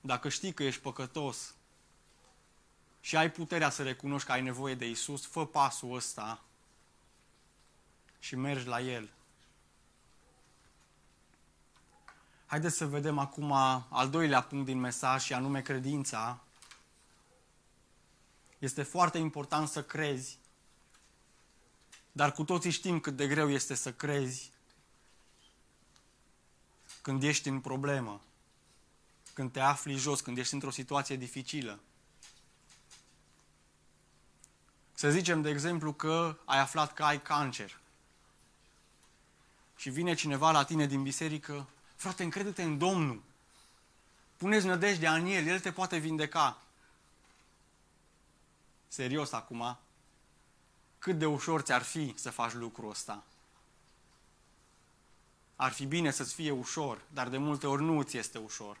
Dacă 0.00 0.28
știi 0.28 0.52
că 0.52 0.62
ești 0.62 0.80
păcătos 0.80 1.54
și 3.00 3.16
ai 3.16 3.30
puterea 3.30 3.70
să 3.70 3.82
recunoști 3.82 4.26
că 4.26 4.32
ai 4.32 4.42
nevoie 4.42 4.74
de 4.74 4.88
Isus, 4.88 5.26
fă 5.26 5.46
pasul 5.46 5.94
ăsta 5.94 6.44
și 8.20 8.36
mergi 8.36 8.66
la 8.66 8.80
El. 8.80 9.10
Haideți 12.46 12.76
să 12.76 12.86
vedem 12.86 13.18
acum 13.18 13.52
al 13.88 14.10
doilea 14.10 14.42
punct 14.42 14.64
din 14.64 14.78
mesaj 14.78 15.22
și 15.22 15.32
anume 15.32 15.62
credința. 15.62 16.40
Este 18.58 18.82
foarte 18.82 19.18
important 19.18 19.68
să 19.68 19.82
crezi, 19.82 20.38
dar 22.12 22.32
cu 22.32 22.44
toții 22.44 22.70
știm 22.70 23.00
cât 23.00 23.16
de 23.16 23.26
greu 23.26 23.50
este 23.50 23.74
să 23.74 23.92
crezi 23.92 24.50
când 27.02 27.22
ești 27.22 27.48
în 27.48 27.60
problemă, 27.60 28.20
când 29.34 29.52
te 29.52 29.60
afli 29.60 29.94
jos, 29.94 30.20
când 30.20 30.38
ești 30.38 30.54
într-o 30.54 30.70
situație 30.70 31.16
dificilă. 31.16 31.78
Să 34.92 35.10
zicem, 35.10 35.42
de 35.42 35.48
exemplu, 35.48 35.92
că 35.92 36.38
ai 36.44 36.58
aflat 36.58 36.94
că 36.94 37.02
ai 37.02 37.22
cancer 37.22 37.79
și 39.80 39.90
vine 39.90 40.14
cineva 40.14 40.50
la 40.50 40.64
tine 40.64 40.86
din 40.86 41.02
biserică, 41.02 41.66
frate, 41.96 42.22
încrede-te 42.22 42.62
în 42.62 42.78
Domnul. 42.78 43.22
Puneți 44.36 44.66
nădejdea 44.66 45.14
în 45.14 45.26
El, 45.26 45.46
El 45.46 45.60
te 45.60 45.72
poate 45.72 45.96
vindeca. 45.96 46.62
Serios 48.88 49.32
acum, 49.32 49.78
cât 50.98 51.18
de 51.18 51.26
ușor 51.26 51.60
ți-ar 51.60 51.82
fi 51.82 52.14
să 52.16 52.30
faci 52.30 52.52
lucrul 52.52 52.90
ăsta? 52.90 53.24
Ar 55.56 55.72
fi 55.72 55.86
bine 55.86 56.10
să-ți 56.10 56.34
fie 56.34 56.50
ușor, 56.50 57.02
dar 57.12 57.28
de 57.28 57.36
multe 57.36 57.66
ori 57.66 57.82
nu 57.82 58.02
ți 58.02 58.16
este 58.16 58.38
ușor. 58.38 58.78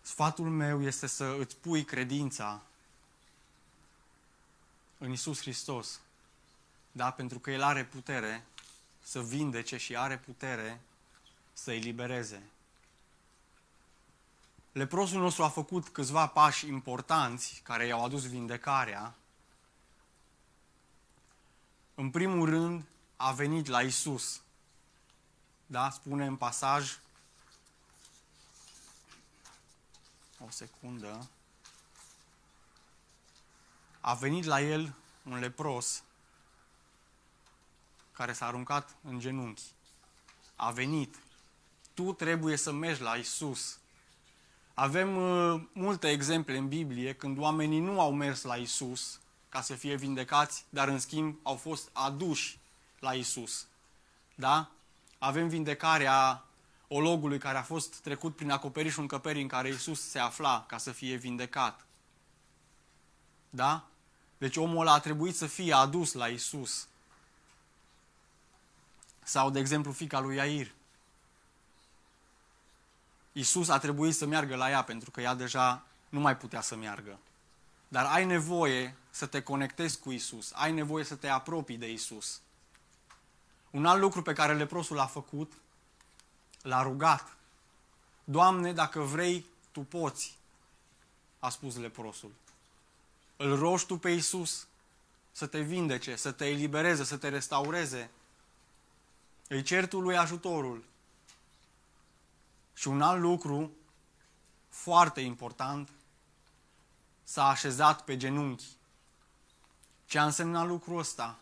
Sfatul 0.00 0.48
meu 0.50 0.82
este 0.82 1.06
să 1.06 1.36
îți 1.38 1.56
pui 1.56 1.84
credința 1.84 2.62
în 4.98 5.12
Isus 5.12 5.40
Hristos. 5.40 6.00
Da? 6.92 7.10
Pentru 7.10 7.38
că 7.38 7.50
El 7.50 7.62
are 7.62 7.84
putere 7.84 8.44
să 9.02 9.22
vindece 9.22 9.76
și 9.76 9.96
are 9.96 10.18
putere 10.18 10.80
să 11.52 11.72
elibereze. 11.72 12.42
Leprosul 14.72 15.20
nostru 15.20 15.42
a 15.42 15.48
făcut 15.48 15.88
câțiva 15.88 16.26
pași 16.26 16.66
importanți 16.66 17.60
care 17.64 17.86
i-au 17.86 18.04
adus 18.04 18.28
vindecarea. 18.28 19.14
În 21.94 22.10
primul 22.10 22.48
rând, 22.48 22.84
a 23.16 23.32
venit 23.32 23.66
la 23.66 23.82
Isus. 23.82 24.40
Da? 25.66 25.90
Spune 25.90 26.26
în 26.26 26.36
pasaj. 26.36 26.98
O 30.38 30.50
secundă. 30.50 31.28
A 34.00 34.14
venit 34.14 34.44
la 34.44 34.60
el 34.60 34.94
un 35.22 35.38
lepros 35.38 36.02
care 38.20 38.32
s-a 38.32 38.46
aruncat 38.46 38.96
în 39.02 39.18
genunchi. 39.18 39.62
A 40.56 40.70
venit. 40.70 41.16
Tu 41.94 42.12
trebuie 42.12 42.56
să 42.56 42.72
mergi 42.72 43.02
la 43.02 43.14
Isus. 43.14 43.78
Avem 44.74 45.16
uh, 45.16 45.62
multe 45.72 46.08
exemple 46.08 46.56
în 46.56 46.68
Biblie 46.68 47.14
când 47.14 47.38
oamenii 47.38 47.80
nu 47.80 48.00
au 48.00 48.12
mers 48.12 48.42
la 48.42 48.56
Isus 48.56 49.20
ca 49.48 49.60
să 49.60 49.74
fie 49.74 49.94
vindecați, 49.94 50.64
dar 50.68 50.88
în 50.88 50.98
schimb 50.98 51.38
au 51.42 51.56
fost 51.56 51.90
aduși 51.92 52.58
la 52.98 53.12
Isus. 53.12 53.66
Da? 54.34 54.70
Avem 55.18 55.48
vindecarea 55.48 56.44
ologului 56.88 57.38
care 57.38 57.58
a 57.58 57.62
fost 57.62 58.00
trecut 58.00 58.36
prin 58.36 58.50
acoperișul 58.50 59.02
încăperii 59.02 59.42
în 59.42 59.48
care 59.48 59.68
Isus 59.68 60.08
se 60.08 60.18
afla 60.18 60.64
ca 60.68 60.78
să 60.78 60.92
fie 60.92 61.16
vindecat. 61.16 61.86
Da? 63.50 63.86
Deci 64.38 64.56
omul 64.56 64.80
ăla 64.80 64.92
a 64.92 65.00
trebuit 65.00 65.36
să 65.36 65.46
fie 65.46 65.72
adus 65.72 66.12
la 66.12 66.26
Isus. 66.26 66.88
Sau, 69.30 69.50
de 69.50 69.58
exemplu, 69.58 69.92
fica 69.92 70.20
lui 70.20 70.36
Iair. 70.36 70.70
Isus 73.32 73.68
a 73.68 73.78
trebuit 73.78 74.14
să 74.14 74.26
meargă 74.26 74.56
la 74.56 74.70
ea 74.70 74.82
pentru 74.82 75.10
că 75.10 75.20
ea 75.20 75.34
deja 75.34 75.82
nu 76.08 76.20
mai 76.20 76.36
putea 76.36 76.60
să 76.60 76.76
meargă. 76.76 77.18
Dar 77.88 78.06
ai 78.06 78.24
nevoie 78.24 78.96
să 79.10 79.26
te 79.26 79.42
conectezi 79.42 79.98
cu 79.98 80.10
Isus, 80.10 80.52
ai 80.54 80.72
nevoie 80.72 81.04
să 81.04 81.14
te 81.14 81.28
apropii 81.28 81.76
de 81.76 81.90
Isus. 81.90 82.40
Un 83.70 83.86
alt 83.86 84.00
lucru 84.00 84.22
pe 84.22 84.32
care 84.32 84.54
leprosul 84.54 84.96
l-a 84.96 85.06
făcut, 85.06 85.52
l-a 86.62 86.82
rugat. 86.82 87.36
Doamne, 88.24 88.72
dacă 88.72 89.00
vrei, 89.00 89.46
Tu 89.72 89.80
poți, 89.80 90.36
a 91.38 91.48
spus 91.48 91.76
leprosul. 91.76 92.32
Îl 93.36 93.58
rogi 93.58 93.86
Tu 93.86 93.96
pe 93.96 94.10
Isus 94.10 94.66
să 95.32 95.46
te 95.46 95.60
vindece, 95.60 96.16
să 96.16 96.32
te 96.32 96.46
elibereze, 96.46 97.04
să 97.04 97.16
te 97.16 97.28
restaureze. 97.28 98.10
Îi 99.52 99.62
cer 99.62 99.88
Tu 99.88 100.00
lui 100.00 100.16
ajutorul. 100.16 100.84
Și 102.74 102.88
un 102.88 103.02
alt 103.02 103.20
lucru 103.20 103.70
foarte 104.68 105.20
important, 105.20 105.88
s-a 107.24 107.48
așezat 107.48 108.04
pe 108.04 108.16
genunchi. 108.16 108.64
Ce 110.06 110.18
a 110.18 110.24
însemnat 110.24 110.66
lucrul 110.66 110.98
ăsta? 110.98 111.38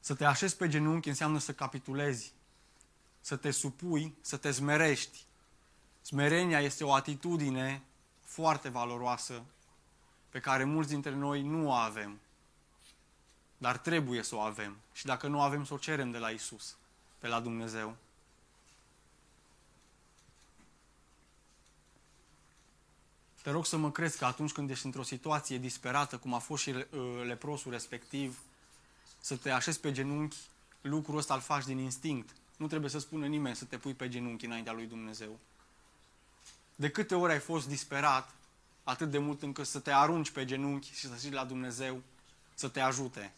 Să 0.00 0.14
te 0.14 0.24
așezi 0.24 0.56
pe 0.56 0.68
genunchi 0.68 1.08
înseamnă 1.08 1.38
să 1.38 1.52
capitulezi, 1.52 2.32
să 3.20 3.36
te 3.36 3.50
supui, 3.50 4.14
să 4.20 4.36
te 4.36 4.50
smerești. 4.50 5.24
Smerenia 6.02 6.60
este 6.60 6.84
o 6.84 6.92
atitudine 6.92 7.82
foarte 8.24 8.68
valoroasă 8.68 9.42
pe 10.28 10.40
care 10.40 10.64
mulți 10.64 10.90
dintre 10.90 11.14
noi 11.14 11.42
nu 11.42 11.66
o 11.66 11.72
avem. 11.72 12.20
Dar 13.58 13.78
trebuie 13.78 14.22
să 14.22 14.34
o 14.34 14.40
avem. 14.40 14.76
Și 14.92 15.04
dacă 15.04 15.26
nu 15.26 15.38
o 15.38 15.40
avem, 15.40 15.64
să 15.64 15.74
o 15.74 15.78
cerem 15.78 16.10
de 16.10 16.18
la 16.18 16.30
Isus, 16.30 16.76
de 17.20 17.26
la 17.26 17.40
Dumnezeu. 17.40 17.96
Te 23.42 23.50
rog 23.50 23.66
să 23.66 23.76
mă 23.76 23.90
crezi 23.90 24.18
că 24.18 24.24
atunci 24.24 24.52
când 24.52 24.70
ești 24.70 24.86
într-o 24.86 25.02
situație 25.02 25.58
disperată, 25.58 26.16
cum 26.16 26.34
a 26.34 26.38
fost 26.38 26.62
și 26.62 26.70
uh, 26.70 26.84
leprosul 27.24 27.70
respectiv, 27.70 28.38
să 29.20 29.36
te 29.36 29.50
așezi 29.50 29.80
pe 29.80 29.92
genunchi, 29.92 30.36
lucrul 30.80 31.18
ăsta 31.18 31.34
îl 31.34 31.40
faci 31.40 31.64
din 31.64 31.78
instinct. 31.78 32.30
Nu 32.56 32.66
trebuie 32.66 32.90
să 32.90 32.98
spună 32.98 33.26
nimeni 33.26 33.56
să 33.56 33.64
te 33.64 33.78
pui 33.78 33.94
pe 33.94 34.08
genunchi 34.08 34.44
înaintea 34.44 34.72
lui 34.72 34.86
Dumnezeu. 34.86 35.38
De 36.74 36.90
câte 36.90 37.14
ori 37.14 37.32
ai 37.32 37.38
fost 37.38 37.68
disperat 37.68 38.34
atât 38.84 39.10
de 39.10 39.18
mult 39.18 39.42
încât 39.42 39.66
să 39.66 39.78
te 39.78 39.92
arunci 39.92 40.30
pe 40.30 40.44
genunchi 40.44 40.92
și 40.92 41.06
să 41.06 41.14
zici 41.16 41.32
la 41.32 41.44
Dumnezeu 41.44 42.02
să 42.54 42.68
te 42.68 42.80
ajute. 42.80 43.32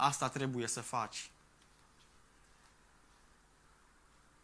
Asta 0.00 0.28
trebuie 0.28 0.66
să 0.66 0.80
faci. 0.80 1.30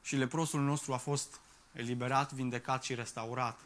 Și 0.03 0.17
leprosul 0.17 0.61
nostru 0.61 0.93
a 0.93 0.97
fost 0.97 1.41
eliberat, 1.73 2.33
vindecat 2.33 2.83
și 2.83 2.95
restaurat. 2.95 3.61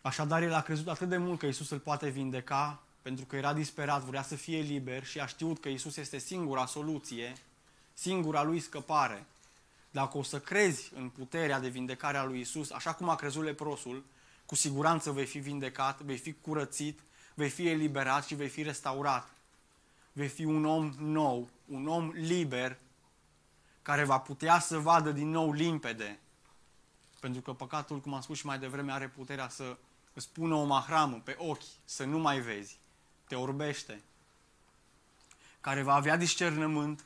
Așadar, 0.00 0.42
el 0.42 0.52
a 0.52 0.60
crezut 0.62 0.88
atât 0.88 1.08
de 1.08 1.16
mult 1.16 1.38
că 1.38 1.46
Isus 1.46 1.70
îl 1.70 1.78
poate 1.78 2.08
vindeca, 2.08 2.82
pentru 3.02 3.24
că 3.24 3.36
era 3.36 3.52
disperat, 3.52 4.02
vrea 4.02 4.22
să 4.22 4.36
fie 4.36 4.60
liber 4.60 5.04
și 5.04 5.20
a 5.20 5.26
știut 5.26 5.60
că 5.60 5.68
Isus 5.68 5.96
este 5.96 6.18
singura 6.18 6.66
soluție, 6.66 7.36
singura 7.94 8.42
lui 8.42 8.60
scăpare. 8.60 9.26
Dacă 9.90 10.18
o 10.18 10.22
să 10.22 10.40
crezi 10.40 10.90
în 10.94 11.08
puterea 11.08 11.60
de 11.60 11.68
vindecare 11.68 12.16
a 12.16 12.24
lui 12.24 12.40
Isus, 12.40 12.70
așa 12.70 12.94
cum 12.94 13.08
a 13.08 13.16
crezut 13.16 13.44
leprosul, 13.44 14.04
cu 14.46 14.54
siguranță 14.54 15.10
vei 15.10 15.26
fi 15.26 15.38
vindecat, 15.38 16.00
vei 16.00 16.18
fi 16.18 16.32
curățit, 16.32 17.00
vei 17.34 17.50
fi 17.50 17.68
eliberat 17.68 18.24
și 18.26 18.34
vei 18.34 18.48
fi 18.48 18.62
restaurat. 18.62 19.32
Vei 20.16 20.28
fi 20.28 20.44
un 20.44 20.64
om 20.64 20.94
nou, 20.98 21.48
un 21.66 21.88
om 21.88 22.10
liber, 22.10 22.78
care 23.82 24.04
va 24.04 24.18
putea 24.18 24.58
să 24.58 24.78
vadă 24.78 25.12
din 25.12 25.30
nou 25.30 25.52
limpede. 25.52 26.18
Pentru 27.20 27.40
că 27.40 27.52
păcatul, 27.52 28.00
cum 28.00 28.14
am 28.14 28.20
spus 28.20 28.38
și 28.38 28.46
mai 28.46 28.58
devreme, 28.58 28.92
are 28.92 29.08
puterea 29.08 29.48
să 29.48 29.76
îți 30.12 30.30
pună 30.30 30.54
o 30.54 30.64
mahramă 30.64 31.20
pe 31.24 31.34
ochi, 31.38 31.62
să 31.84 32.04
nu 32.04 32.18
mai 32.18 32.40
vezi. 32.40 32.78
Te 33.26 33.34
orbește. 33.34 34.02
Care 35.60 35.82
va 35.82 35.94
avea 35.94 36.16
discernământ 36.16 37.04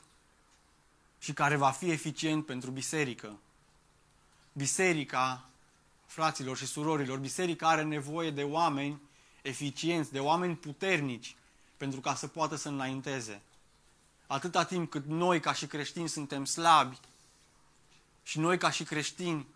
și 1.19 1.33
care 1.33 1.57
va 1.57 1.71
fi 1.71 1.91
eficient 1.91 2.47
pentru 2.47 2.71
biserică. 2.71 3.39
Biserica, 4.53 5.49
fraților 6.07 6.57
și 6.57 6.67
surorilor, 6.67 7.19
biserica 7.19 7.69
are 7.69 7.83
nevoie 7.83 8.31
de 8.31 8.43
oameni 8.43 9.01
eficienți, 9.43 10.13
de 10.13 10.21
oameni 10.21 10.57
puternici, 10.57 11.37
pentru 11.79 12.01
ca 12.01 12.15
să 12.15 12.27
poată 12.27 12.57
să 12.57 12.69
înainteze. 12.69 13.43
Atâta 14.27 14.65
timp 14.65 14.91
cât 14.91 15.07
noi, 15.07 15.41
ca 15.41 15.53
și 15.53 15.67
creștini, 15.67 16.09
suntem 16.09 16.45
slabi 16.45 16.99
și 18.23 18.39
noi, 18.39 18.59
ca 18.59 18.71
și 18.71 18.85
creștini, 18.85 19.47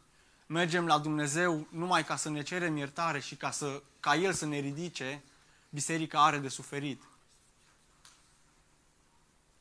mergem 0.47 0.87
la 0.87 0.99
Dumnezeu 0.99 1.67
numai 1.71 2.05
ca 2.05 2.17
să 2.17 2.31
ne 2.31 2.43
cerem 2.43 2.77
iertare 2.77 3.21
și 3.21 3.35
ca, 3.37 3.51
să, 3.51 3.83
ca 4.01 4.17
El 4.17 4.33
să 4.33 4.47
ne 4.47 4.59
ridice, 4.59 5.23
biserica 5.71 6.25
are 6.25 6.39
de 6.39 6.49
suferit. 6.49 7.03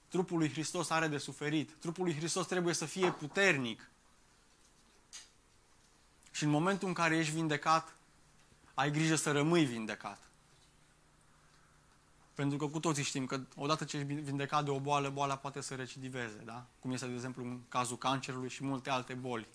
Trupul 0.07 0.37
lui 0.37 0.51
Hristos 0.51 0.89
are 0.89 1.07
de 1.07 1.17
suferit. 1.17 1.71
Trupul 1.79 2.03
lui 2.03 2.15
Hristos 2.15 2.47
trebuie 2.47 2.73
să 2.73 2.85
fie 2.85 3.11
puternic. 3.11 3.89
Și 6.31 6.43
în 6.43 6.49
momentul 6.49 6.87
în 6.87 6.93
care 6.93 7.17
ești 7.17 7.33
vindecat, 7.33 7.95
ai 8.73 8.91
grijă 8.91 9.15
să 9.15 9.31
rămâi 9.31 9.65
vindecat. 9.65 10.30
Pentru 12.33 12.57
că 12.57 12.67
cu 12.67 12.79
toții 12.79 13.03
știm 13.03 13.25
că 13.25 13.39
odată 13.55 13.85
ce 13.85 13.97
ești 13.97 14.13
vindecat 14.13 14.63
de 14.63 14.69
o 14.69 14.79
boală, 14.79 15.09
boala 15.09 15.35
poate 15.35 15.61
să 15.61 15.75
recidiveze, 15.75 16.41
da? 16.45 16.65
Cum 16.79 16.91
este, 16.91 17.07
de 17.07 17.13
exemplu, 17.13 17.43
în 17.43 17.59
cazul 17.69 17.97
cancerului 17.97 18.49
și 18.49 18.63
multe 18.63 18.89
alte 18.89 19.13
boli. 19.13 19.47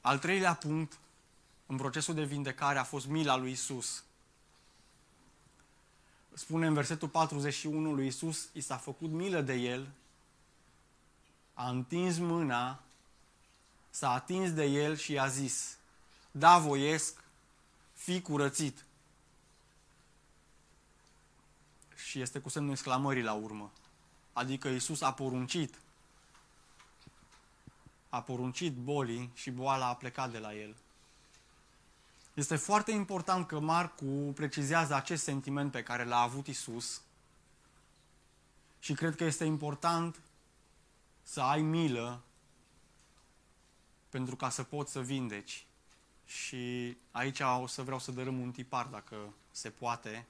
Al 0.00 0.18
treilea 0.18 0.54
punct 0.54 0.98
în 1.66 1.76
procesul 1.76 2.14
de 2.14 2.24
vindecare 2.24 2.78
a 2.78 2.84
fost 2.84 3.06
mila 3.06 3.36
lui 3.36 3.50
Isus. 3.50 4.04
Spune 6.32 6.66
în 6.66 6.74
versetul 6.74 7.08
41 7.08 7.92
lui 7.92 8.06
Isus, 8.06 8.48
i 8.52 8.60
s-a 8.60 8.76
făcut 8.76 9.10
milă 9.10 9.40
de 9.40 9.54
el, 9.54 9.88
a 11.54 11.68
întins 11.68 12.18
mâna, 12.18 12.80
s-a 13.90 14.10
atins 14.10 14.52
de 14.52 14.64
el 14.64 14.96
și 14.96 15.12
i-a 15.12 15.26
zis, 15.26 15.76
da, 16.30 16.58
voiesc, 16.58 17.24
fi 18.06 18.20
curățit. 18.20 18.84
Și 21.94 22.20
este 22.20 22.38
cu 22.38 22.48
semnul 22.48 22.72
exclamării 22.72 23.22
la 23.22 23.32
urmă. 23.32 23.72
Adică 24.32 24.68
Isus 24.68 25.00
a 25.00 25.12
poruncit. 25.12 25.78
A 28.08 28.22
poruncit 28.22 28.74
bolii 28.74 29.30
și 29.34 29.50
boala 29.50 29.86
a 29.86 29.94
plecat 29.94 30.30
de 30.30 30.38
la 30.38 30.54
el. 30.54 30.76
Este 32.34 32.56
foarte 32.56 32.90
important 32.90 33.46
că 33.46 33.58
Marcu 33.58 34.32
precizează 34.34 34.94
acest 34.94 35.22
sentiment 35.22 35.70
pe 35.70 35.82
care 35.82 36.04
l-a 36.04 36.20
avut 36.20 36.46
Isus 36.46 37.02
și 38.78 38.92
cred 38.94 39.16
că 39.16 39.24
este 39.24 39.44
important 39.44 40.20
să 41.22 41.40
ai 41.40 41.62
milă 41.62 42.22
pentru 44.08 44.36
ca 44.36 44.50
să 44.50 44.62
poți 44.62 44.92
să 44.92 45.00
vindeci. 45.00 45.66
Și 46.26 46.96
aici 47.10 47.40
o 47.40 47.66
să 47.66 47.82
vreau 47.82 47.98
să 47.98 48.12
dărâm 48.12 48.40
un 48.40 48.50
tipar, 48.50 48.86
dacă 48.86 49.16
se 49.50 49.70
poate, 49.70 50.26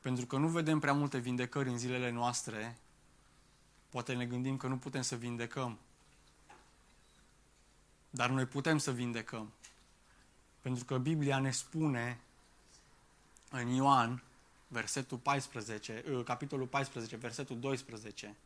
pentru 0.00 0.26
că 0.26 0.36
nu 0.36 0.48
vedem 0.48 0.78
prea 0.78 0.92
multe 0.92 1.18
vindecări 1.18 1.68
în 1.68 1.78
zilele 1.78 2.10
noastre, 2.10 2.76
poate 3.88 4.14
ne 4.14 4.26
gândim 4.26 4.56
că 4.56 4.66
nu 4.66 4.78
putem 4.78 5.02
să 5.02 5.16
vindecăm. 5.16 5.78
Dar 8.10 8.30
noi 8.30 8.46
putem 8.46 8.78
să 8.78 8.92
vindecăm. 8.92 9.52
Pentru 10.60 10.84
că 10.84 10.98
Biblia 10.98 11.38
ne 11.38 11.50
spune 11.50 12.20
în 13.50 13.68
Ioan, 13.68 14.22
versetul 14.68 15.18
14, 15.18 16.04
ă, 16.12 16.22
capitolul 16.22 16.66
14, 16.66 17.16
versetul 17.16 17.58
12, 17.58 18.36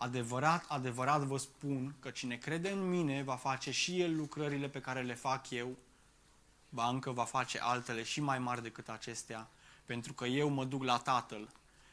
Adevărat, 0.00 0.64
adevărat 0.68 1.20
vă 1.20 1.38
spun 1.38 1.94
că 2.00 2.10
cine 2.10 2.36
crede 2.36 2.70
în 2.70 2.88
mine 2.88 3.22
va 3.22 3.36
face 3.36 3.70
și 3.70 4.00
el 4.00 4.16
lucrările 4.16 4.68
pe 4.68 4.80
care 4.80 5.02
le 5.02 5.14
fac 5.14 5.50
eu, 5.50 5.76
ba 6.68 6.88
încă 6.88 7.10
va 7.10 7.24
face 7.24 7.58
altele 7.60 8.02
și 8.02 8.20
mai 8.20 8.38
mari 8.38 8.62
decât 8.62 8.88
acestea, 8.88 9.48
pentru 9.84 10.12
că 10.12 10.24
eu 10.24 10.48
mă 10.48 10.64
duc 10.64 10.82
la 10.82 10.98
Tatăl. 10.98 11.48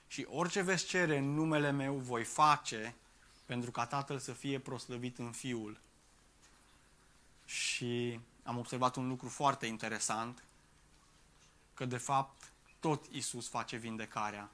Și 0.08 0.26
orice 0.30 0.62
veți 0.62 0.86
cere 0.86 1.18
în 1.18 1.34
numele 1.34 1.72
meu 1.72 1.96
voi 1.96 2.24
face, 2.24 2.96
pentru 3.46 3.72
ca 3.72 3.86
Tatăl 3.86 4.20
să 4.20 4.32
fie 4.32 4.60
proslăvit 4.60 5.18
în 5.18 5.32
Fiul. 5.32 5.78
Și 7.46 8.20
am 8.44 8.58
observat 8.58 8.96
un 8.96 9.08
lucru 9.08 9.30
foarte 9.30 9.66
interesant, 9.66 10.44
că 11.74 11.86
de 11.86 11.98
fapt 11.98 12.52
tot 12.80 13.06
Isus 13.12 13.50
face 13.50 13.78
vindecarea. 13.78 14.50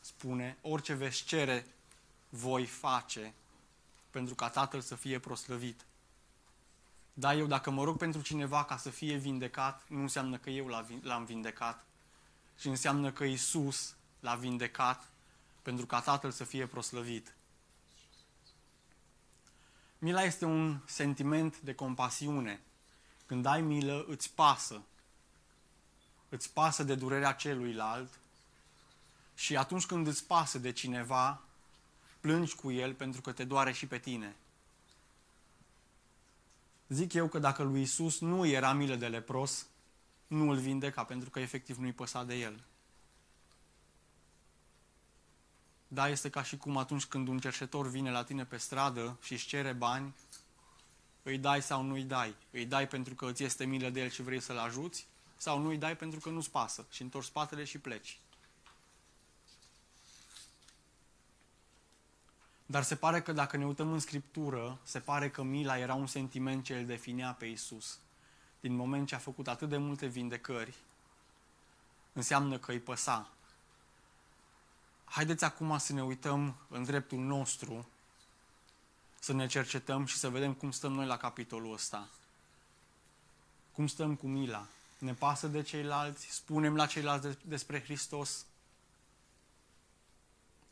Spune, 0.00 0.58
orice 0.60 0.94
veți 0.94 1.24
cere 1.24 1.66
voi 2.34 2.66
face 2.66 3.34
pentru 4.10 4.34
ca 4.34 4.48
Tatăl 4.48 4.80
să 4.80 4.94
fie 4.94 5.18
proslăvit. 5.18 5.84
Da, 7.14 7.34
eu 7.34 7.46
dacă 7.46 7.70
mă 7.70 7.84
rog 7.84 7.96
pentru 7.96 8.20
cineva 8.20 8.64
ca 8.64 8.76
să 8.76 8.90
fie 8.90 9.16
vindecat, 9.16 9.84
nu 9.88 10.00
înseamnă 10.00 10.36
că 10.36 10.50
eu 10.50 10.66
l-am 11.02 11.24
vindecat, 11.24 11.84
ci 12.58 12.64
înseamnă 12.64 13.12
că 13.12 13.24
Isus 13.24 13.94
l-a 14.20 14.34
vindecat 14.34 15.08
pentru 15.62 15.86
ca 15.86 16.00
Tatăl 16.00 16.30
să 16.30 16.44
fie 16.44 16.66
proslăvit. 16.66 17.34
Mila 19.98 20.22
este 20.22 20.44
un 20.44 20.80
sentiment 20.84 21.60
de 21.60 21.74
compasiune. 21.74 22.60
Când 23.26 23.46
ai 23.46 23.60
milă, 23.60 24.04
îți 24.08 24.30
pasă. 24.30 24.82
Îți 26.28 26.52
pasă 26.52 26.82
de 26.82 26.94
durerea 26.94 27.32
celuilalt 27.32 28.18
și 29.34 29.56
atunci 29.56 29.86
când 29.86 30.06
îți 30.06 30.24
pasă 30.24 30.58
de 30.58 30.72
cineva, 30.72 31.42
plângi 32.22 32.54
cu 32.54 32.70
el 32.70 32.94
pentru 32.94 33.20
că 33.20 33.32
te 33.32 33.44
doare 33.44 33.72
și 33.72 33.86
pe 33.86 33.98
tine. 33.98 34.36
Zic 36.88 37.12
eu 37.12 37.28
că 37.28 37.38
dacă 37.38 37.62
lui 37.62 37.82
Isus 37.82 38.20
nu 38.20 38.46
era 38.46 38.72
milă 38.72 38.94
de 38.94 39.08
lepros, 39.08 39.66
nu 40.26 40.50
îl 40.50 40.56
vindeca 40.56 41.04
pentru 41.04 41.30
că 41.30 41.40
efectiv 41.40 41.76
nu-i 41.76 41.92
păsa 41.92 42.24
de 42.24 42.34
el. 42.34 42.64
Da, 45.88 46.08
este 46.08 46.30
ca 46.30 46.42
și 46.42 46.56
cum 46.56 46.76
atunci 46.76 47.04
când 47.04 47.28
un 47.28 47.38
cerșetor 47.38 47.88
vine 47.88 48.10
la 48.10 48.24
tine 48.24 48.44
pe 48.44 48.56
stradă 48.56 49.18
și 49.22 49.32
își 49.32 49.46
cere 49.46 49.72
bani, 49.72 50.14
îi 51.22 51.38
dai 51.38 51.62
sau 51.62 51.82
nu 51.82 51.94
îi 51.94 52.04
dai. 52.04 52.34
Îi 52.50 52.66
dai 52.66 52.88
pentru 52.88 53.14
că 53.14 53.26
îți 53.26 53.42
este 53.42 53.64
milă 53.64 53.90
de 53.90 54.00
el 54.00 54.10
și 54.10 54.22
vrei 54.22 54.40
să-l 54.40 54.58
ajuți, 54.58 55.06
sau 55.36 55.58
nu 55.58 55.68
îi 55.68 55.78
dai 55.78 55.96
pentru 55.96 56.20
că 56.20 56.28
nu-ți 56.28 56.50
pasă 56.50 56.86
și 56.90 57.02
întorci 57.02 57.26
spatele 57.26 57.64
și 57.64 57.78
pleci. 57.78 58.18
Dar 62.72 62.82
se 62.82 62.96
pare 62.96 63.22
că 63.22 63.32
dacă 63.32 63.56
ne 63.56 63.66
uităm 63.66 63.92
în 63.92 63.98
Scriptură, 63.98 64.78
se 64.82 65.00
pare 65.00 65.30
că 65.30 65.42
mila 65.42 65.78
era 65.78 65.94
un 65.94 66.06
sentiment 66.06 66.64
ce 66.64 66.78
îl 66.78 66.86
definea 66.86 67.32
pe 67.32 67.46
Isus. 67.46 67.98
Din 68.60 68.74
moment 68.74 69.06
ce 69.06 69.14
a 69.14 69.18
făcut 69.18 69.48
atât 69.48 69.68
de 69.68 69.76
multe 69.76 70.06
vindecări, 70.06 70.74
înseamnă 72.12 72.58
că 72.58 72.72
îi 72.72 72.80
păsa. 72.80 73.28
Haideți 75.04 75.44
acum 75.44 75.78
să 75.78 75.92
ne 75.92 76.02
uităm 76.02 76.56
în 76.68 76.84
dreptul 76.84 77.18
nostru, 77.18 77.86
să 79.18 79.32
ne 79.32 79.46
cercetăm 79.46 80.04
și 80.04 80.16
să 80.16 80.30
vedem 80.30 80.52
cum 80.52 80.70
stăm 80.70 80.92
noi 80.92 81.06
la 81.06 81.16
capitolul 81.16 81.72
ăsta. 81.72 82.08
Cum 83.72 83.86
stăm 83.86 84.14
cu 84.14 84.26
mila? 84.26 84.66
Ne 84.98 85.14
pasă 85.14 85.46
de 85.46 85.62
ceilalți? 85.62 86.26
Spunem 86.30 86.76
la 86.76 86.86
ceilalți 86.86 87.38
despre 87.44 87.82
Hristos? 87.82 88.44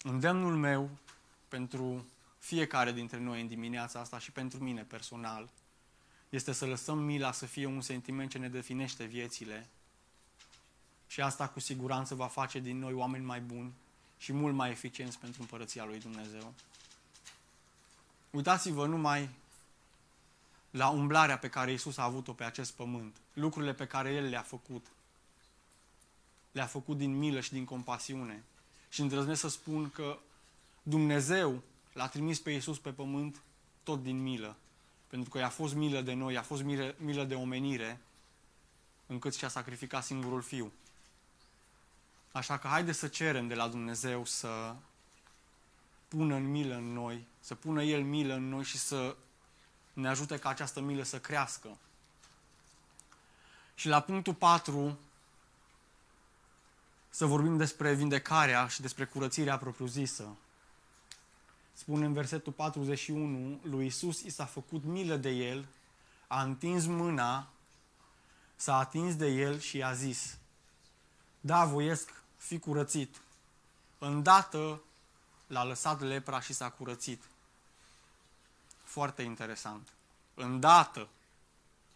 Îndemnul 0.02 0.56
meu 0.56 0.90
pentru 1.50 2.06
fiecare 2.38 2.92
dintre 2.92 3.18
noi 3.18 3.40
în 3.40 3.46
dimineața 3.46 4.00
asta 4.00 4.18
și 4.18 4.30
pentru 4.30 4.62
mine 4.62 4.82
personal 4.82 5.48
este 6.28 6.52
să 6.52 6.66
lăsăm 6.66 6.98
mila 6.98 7.32
să 7.32 7.46
fie 7.46 7.66
un 7.66 7.80
sentiment 7.80 8.30
ce 8.30 8.38
ne 8.38 8.48
definește 8.48 9.04
viețile. 9.04 9.68
Și 11.06 11.20
asta 11.20 11.48
cu 11.48 11.60
siguranță 11.60 12.14
va 12.14 12.26
face 12.26 12.58
din 12.58 12.78
noi 12.78 12.92
oameni 12.92 13.24
mai 13.24 13.40
buni 13.40 13.72
și 14.18 14.32
mult 14.32 14.54
mai 14.54 14.70
eficienți 14.70 15.18
pentru 15.18 15.40
împărăția 15.42 15.84
lui 15.84 15.98
Dumnezeu. 15.98 16.54
Uitați-vă 18.30 18.86
numai 18.86 19.28
la 20.70 20.88
umblarea 20.88 21.38
pe 21.38 21.48
care 21.48 21.72
Isus 21.72 21.96
a 21.96 22.04
avut-o 22.04 22.32
pe 22.32 22.44
acest 22.44 22.72
pământ, 22.72 23.16
lucrurile 23.32 23.74
pe 23.74 23.86
care 23.86 24.12
El 24.12 24.24
le-a 24.24 24.42
făcut. 24.42 24.86
Le-a 26.52 26.66
făcut 26.66 26.96
din 26.96 27.18
milă 27.18 27.40
și 27.40 27.52
din 27.52 27.64
compasiune. 27.64 28.44
Și 28.88 29.00
îndrăznesc 29.00 29.40
să 29.40 29.48
spun 29.48 29.90
că 29.90 30.18
Dumnezeu 30.82 31.62
l-a 31.92 32.08
trimis 32.08 32.40
pe 32.40 32.50
Isus 32.50 32.78
pe 32.78 32.90
pământ 32.90 33.42
tot 33.82 34.02
din 34.02 34.22
milă. 34.22 34.56
Pentru 35.06 35.30
că 35.30 35.38
i-a 35.38 35.48
fost 35.48 35.74
milă 35.74 36.00
de 36.00 36.12
noi, 36.12 36.34
i-a 36.34 36.42
fost 36.42 36.62
milă, 36.62 36.94
milă 36.98 37.24
de 37.24 37.34
omenire, 37.34 38.00
încât 39.06 39.34
și-a 39.34 39.48
sacrificat 39.48 40.04
singurul 40.04 40.42
fiu. 40.42 40.72
Așa 42.32 42.58
că 42.58 42.66
haide 42.68 42.92
să 42.92 43.08
cerem 43.08 43.48
de 43.48 43.54
la 43.54 43.68
Dumnezeu 43.68 44.24
să 44.24 44.74
pună 46.08 46.34
în 46.34 46.50
milă 46.50 46.74
în 46.74 46.92
noi, 46.92 47.26
să 47.40 47.54
pună 47.54 47.82
El 47.82 48.02
milă 48.02 48.34
în 48.34 48.48
noi 48.48 48.64
și 48.64 48.78
să 48.78 49.16
ne 49.92 50.08
ajute 50.08 50.38
ca 50.38 50.48
această 50.48 50.80
milă 50.80 51.02
să 51.02 51.20
crească. 51.20 51.78
Și 53.74 53.88
la 53.88 54.00
punctul 54.00 54.34
4 54.34 54.98
să 57.10 57.26
vorbim 57.26 57.56
despre 57.56 57.94
vindecarea 57.94 58.66
și 58.66 58.80
despre 58.80 59.04
curățirea 59.04 59.58
propriu-zisă. 59.58 60.36
Spune 61.80 62.04
în 62.04 62.12
versetul 62.12 62.52
41, 62.52 63.60
lui 63.62 63.86
Isus 63.86 64.20
i 64.20 64.30
s-a 64.30 64.44
făcut 64.44 64.84
milă 64.84 65.16
de 65.16 65.30
el, 65.30 65.66
a 66.26 66.42
întins 66.42 66.86
mâna, 66.86 67.48
s-a 68.56 68.78
atins 68.78 69.16
de 69.16 69.26
el 69.26 69.58
și 69.58 69.76
i-a 69.76 69.92
zis, 69.92 70.38
da, 71.40 71.64
voiesc, 71.64 72.22
fi 72.36 72.58
curățit. 72.58 73.20
Îndată 73.98 74.82
l-a 75.46 75.64
lăsat 75.64 76.00
lepra 76.00 76.40
și 76.40 76.52
s-a 76.52 76.70
curățit. 76.70 77.24
Foarte 78.82 79.22
interesant. 79.22 79.88
Îndată 80.34 81.08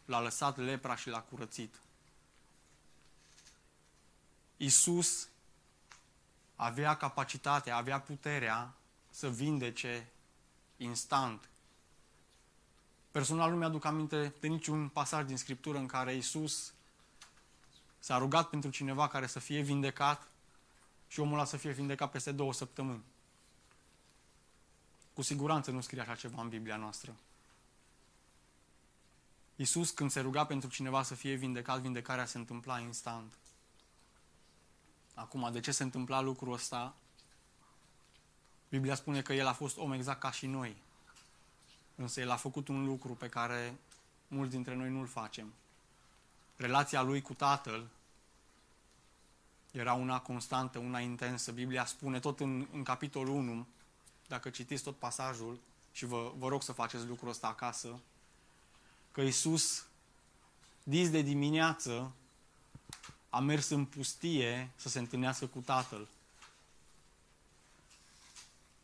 l-a 0.04 0.20
lăsat 0.20 0.56
lepra 0.56 0.96
și 0.96 1.08
l-a 1.08 1.20
curățit. 1.20 1.74
Isus 4.56 5.28
avea 6.56 6.96
capacitatea, 6.96 7.76
avea 7.76 8.00
puterea 8.00 8.74
să 9.14 9.30
vindece 9.30 10.12
instant. 10.76 11.48
Personal 13.10 13.50
nu 13.50 13.56
mi-aduc 13.56 13.84
aminte 13.84 14.34
de 14.40 14.46
niciun 14.46 14.88
pasaj 14.88 15.24
din 15.24 15.36
Scriptură 15.36 15.78
în 15.78 15.86
care 15.86 16.14
Isus 16.14 16.72
s-a 17.98 18.18
rugat 18.18 18.48
pentru 18.48 18.70
cineva 18.70 19.08
care 19.08 19.26
să 19.26 19.38
fie 19.38 19.60
vindecat 19.60 20.28
și 21.06 21.20
omul 21.20 21.34
ăla 21.34 21.44
să 21.44 21.56
fie 21.56 21.70
vindecat 21.70 22.10
peste 22.10 22.32
două 22.32 22.52
săptămâni. 22.52 23.04
Cu 25.12 25.22
siguranță 25.22 25.70
nu 25.70 25.80
scrie 25.80 26.00
așa 26.00 26.14
ceva 26.14 26.42
în 26.42 26.48
Biblia 26.48 26.76
noastră. 26.76 27.16
Iisus, 29.56 29.90
când 29.90 30.10
se 30.10 30.20
ruga 30.20 30.46
pentru 30.46 30.68
cineva 30.68 31.02
să 31.02 31.14
fie 31.14 31.34
vindecat, 31.34 31.80
vindecarea 31.80 32.26
se 32.26 32.38
întâmpla 32.38 32.78
instant. 32.78 33.34
Acum, 35.14 35.52
de 35.52 35.60
ce 35.60 35.72
se 35.72 35.82
întâmpla 35.82 36.20
lucrul 36.20 36.52
ăsta? 36.52 36.94
Biblia 38.74 38.94
spune 38.94 39.22
că 39.22 39.32
El 39.32 39.46
a 39.46 39.52
fost 39.52 39.76
om 39.76 39.92
exact 39.92 40.20
ca 40.20 40.30
și 40.30 40.46
noi. 40.46 40.76
Însă 41.94 42.20
El 42.20 42.30
a 42.30 42.36
făcut 42.36 42.68
un 42.68 42.84
lucru 42.84 43.12
pe 43.12 43.28
care 43.28 43.78
mulți 44.28 44.52
dintre 44.52 44.74
noi 44.74 44.90
nu-l 44.90 45.06
facem. 45.06 45.52
Relația 46.56 47.02
Lui 47.02 47.22
cu 47.22 47.34
Tatăl 47.34 47.86
era 49.70 49.92
una 49.92 50.20
constantă, 50.20 50.78
una 50.78 51.00
intensă. 51.00 51.52
Biblia 51.52 51.84
spune 51.84 52.20
tot 52.20 52.40
în, 52.40 52.66
în 52.72 52.82
capitolul 52.82 53.34
1, 53.34 53.66
dacă 54.28 54.50
citiți 54.50 54.82
tot 54.82 54.96
pasajul, 54.96 55.58
și 55.92 56.04
vă, 56.04 56.32
vă 56.36 56.48
rog 56.48 56.62
să 56.62 56.72
faceți 56.72 57.06
lucrul 57.06 57.28
ăsta 57.28 57.46
acasă, 57.46 58.00
că 59.12 59.20
Iisus, 59.20 59.86
dis 60.82 61.10
de 61.10 61.22
dimineață, 61.22 62.12
a 63.30 63.40
mers 63.40 63.68
în 63.68 63.84
pustie 63.84 64.70
să 64.76 64.88
se 64.88 64.98
întâlnească 64.98 65.46
cu 65.46 65.58
Tatăl. 65.58 66.08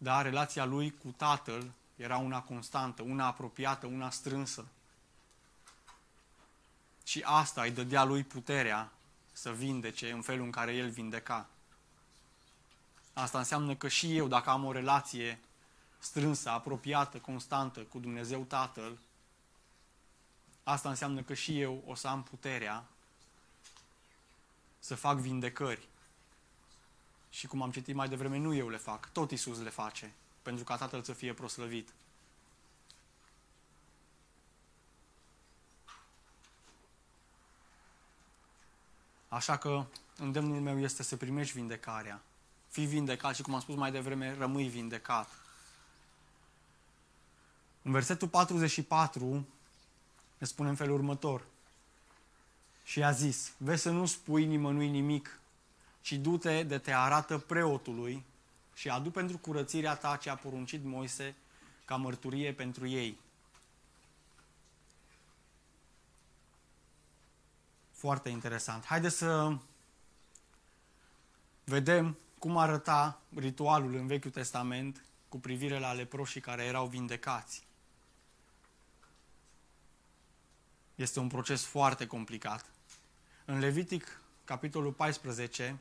Dar 0.03 0.25
relația 0.25 0.65
lui 0.65 0.91
cu 0.91 1.15
Tatăl 1.17 1.71
era 1.97 2.17
una 2.17 2.43
constantă, 2.43 3.03
una 3.03 3.27
apropiată, 3.27 3.87
una 3.87 4.11
strânsă. 4.11 4.67
Și 7.05 7.23
asta 7.25 7.63
îi 7.63 7.71
dădea 7.71 8.05
lui 8.05 8.25
puterea 8.25 8.93
să 9.33 9.53
vindece 9.53 10.11
în 10.11 10.23
felul 10.23 10.45
în 10.45 10.51
care 10.51 10.75
el 10.75 10.91
vindeca. 10.91 11.49
Asta 13.13 13.39
înseamnă 13.39 13.75
că 13.75 13.89
și 13.89 14.17
eu, 14.17 14.29
dacă 14.29 14.51
am 14.51 14.65
o 14.65 14.73
relație 14.73 15.39
strânsă, 15.99 16.51
apropiată, 16.51 17.19
constantă 17.19 17.81
cu 17.81 17.99
Dumnezeu 17.99 18.43
Tatăl, 18.43 18.99
asta 20.63 20.89
înseamnă 20.89 21.23
că 21.23 21.35
și 21.35 21.61
eu 21.61 21.83
o 21.87 21.95
să 21.95 22.09
am 22.09 22.23
puterea 22.23 22.85
să 24.79 24.95
fac 24.95 25.19
vindecări. 25.19 25.89
Și 27.31 27.47
cum 27.47 27.63
am 27.63 27.71
citit 27.71 27.95
mai 27.95 28.09
devreme, 28.09 28.39
nu 28.39 28.55
eu 28.55 28.69
le 28.69 28.77
fac, 28.77 29.13
tot 29.13 29.31
Isus 29.31 29.63
le 29.63 29.71
face, 29.71 30.13
pentru 30.43 30.65
ca 30.65 30.77
Tatăl 30.77 31.03
să 31.03 31.13
fie 31.13 31.35
proslăvit. 31.35 31.89
Așa 39.29 39.57
că 39.57 39.85
îndemnul 40.17 40.61
meu 40.61 40.81
este 40.81 41.03
să 41.03 41.17
primești 41.17 41.55
vindecarea. 41.55 42.23
Fii 42.69 42.87
vindecat 42.87 43.35
și, 43.35 43.43
cum 43.43 43.55
am 43.55 43.61
spus 43.61 43.75
mai 43.75 43.91
devreme, 43.91 44.35
rămâi 44.35 44.69
vindecat. 44.69 45.29
În 47.83 47.93
versetul 47.93 48.29
44 48.29 49.47
ne 50.39 50.47
spune 50.47 50.69
în 50.69 50.75
felul 50.75 50.95
următor. 50.95 51.45
Și 52.85 53.03
a 53.03 53.11
zis, 53.11 53.53
vezi 53.57 53.83
să 53.83 53.91
nu 53.91 54.07
spui 54.07 54.47
nimănui 54.47 54.89
nimic, 54.89 55.41
ci 56.01 56.13
du-te 56.13 56.63
de 56.63 56.79
te 56.79 56.93
arată 56.93 57.39
preotului 57.39 58.25
și 58.75 58.89
adu 58.89 59.11
pentru 59.11 59.39
curățirea 59.39 59.97
ta 59.97 60.17
ce 60.17 60.31
a 60.31 60.37
poruncit 60.37 60.85
Moise 60.85 61.35
ca 61.85 61.97
mărturie 61.97 62.53
pentru 62.53 62.87
ei. 62.87 63.19
Foarte 67.93 68.29
interesant. 68.29 68.85
Haideți 68.85 69.17
să 69.17 69.57
vedem 71.65 72.19
cum 72.39 72.57
arăta 72.57 73.21
ritualul 73.35 73.95
în 73.95 74.07
Vechiul 74.07 74.31
Testament 74.31 75.05
cu 75.29 75.39
privire 75.39 75.79
la 75.79 75.93
leproșii 75.93 76.41
care 76.41 76.65
erau 76.65 76.87
vindecați. 76.87 77.67
Este 80.95 81.21
un 81.21 81.29
proces 81.29 81.65
foarte 81.65 82.07
complicat. 82.07 82.65
În 83.45 83.59
Levitic, 83.59 84.21
capitolul 84.45 84.93
14, 84.93 85.79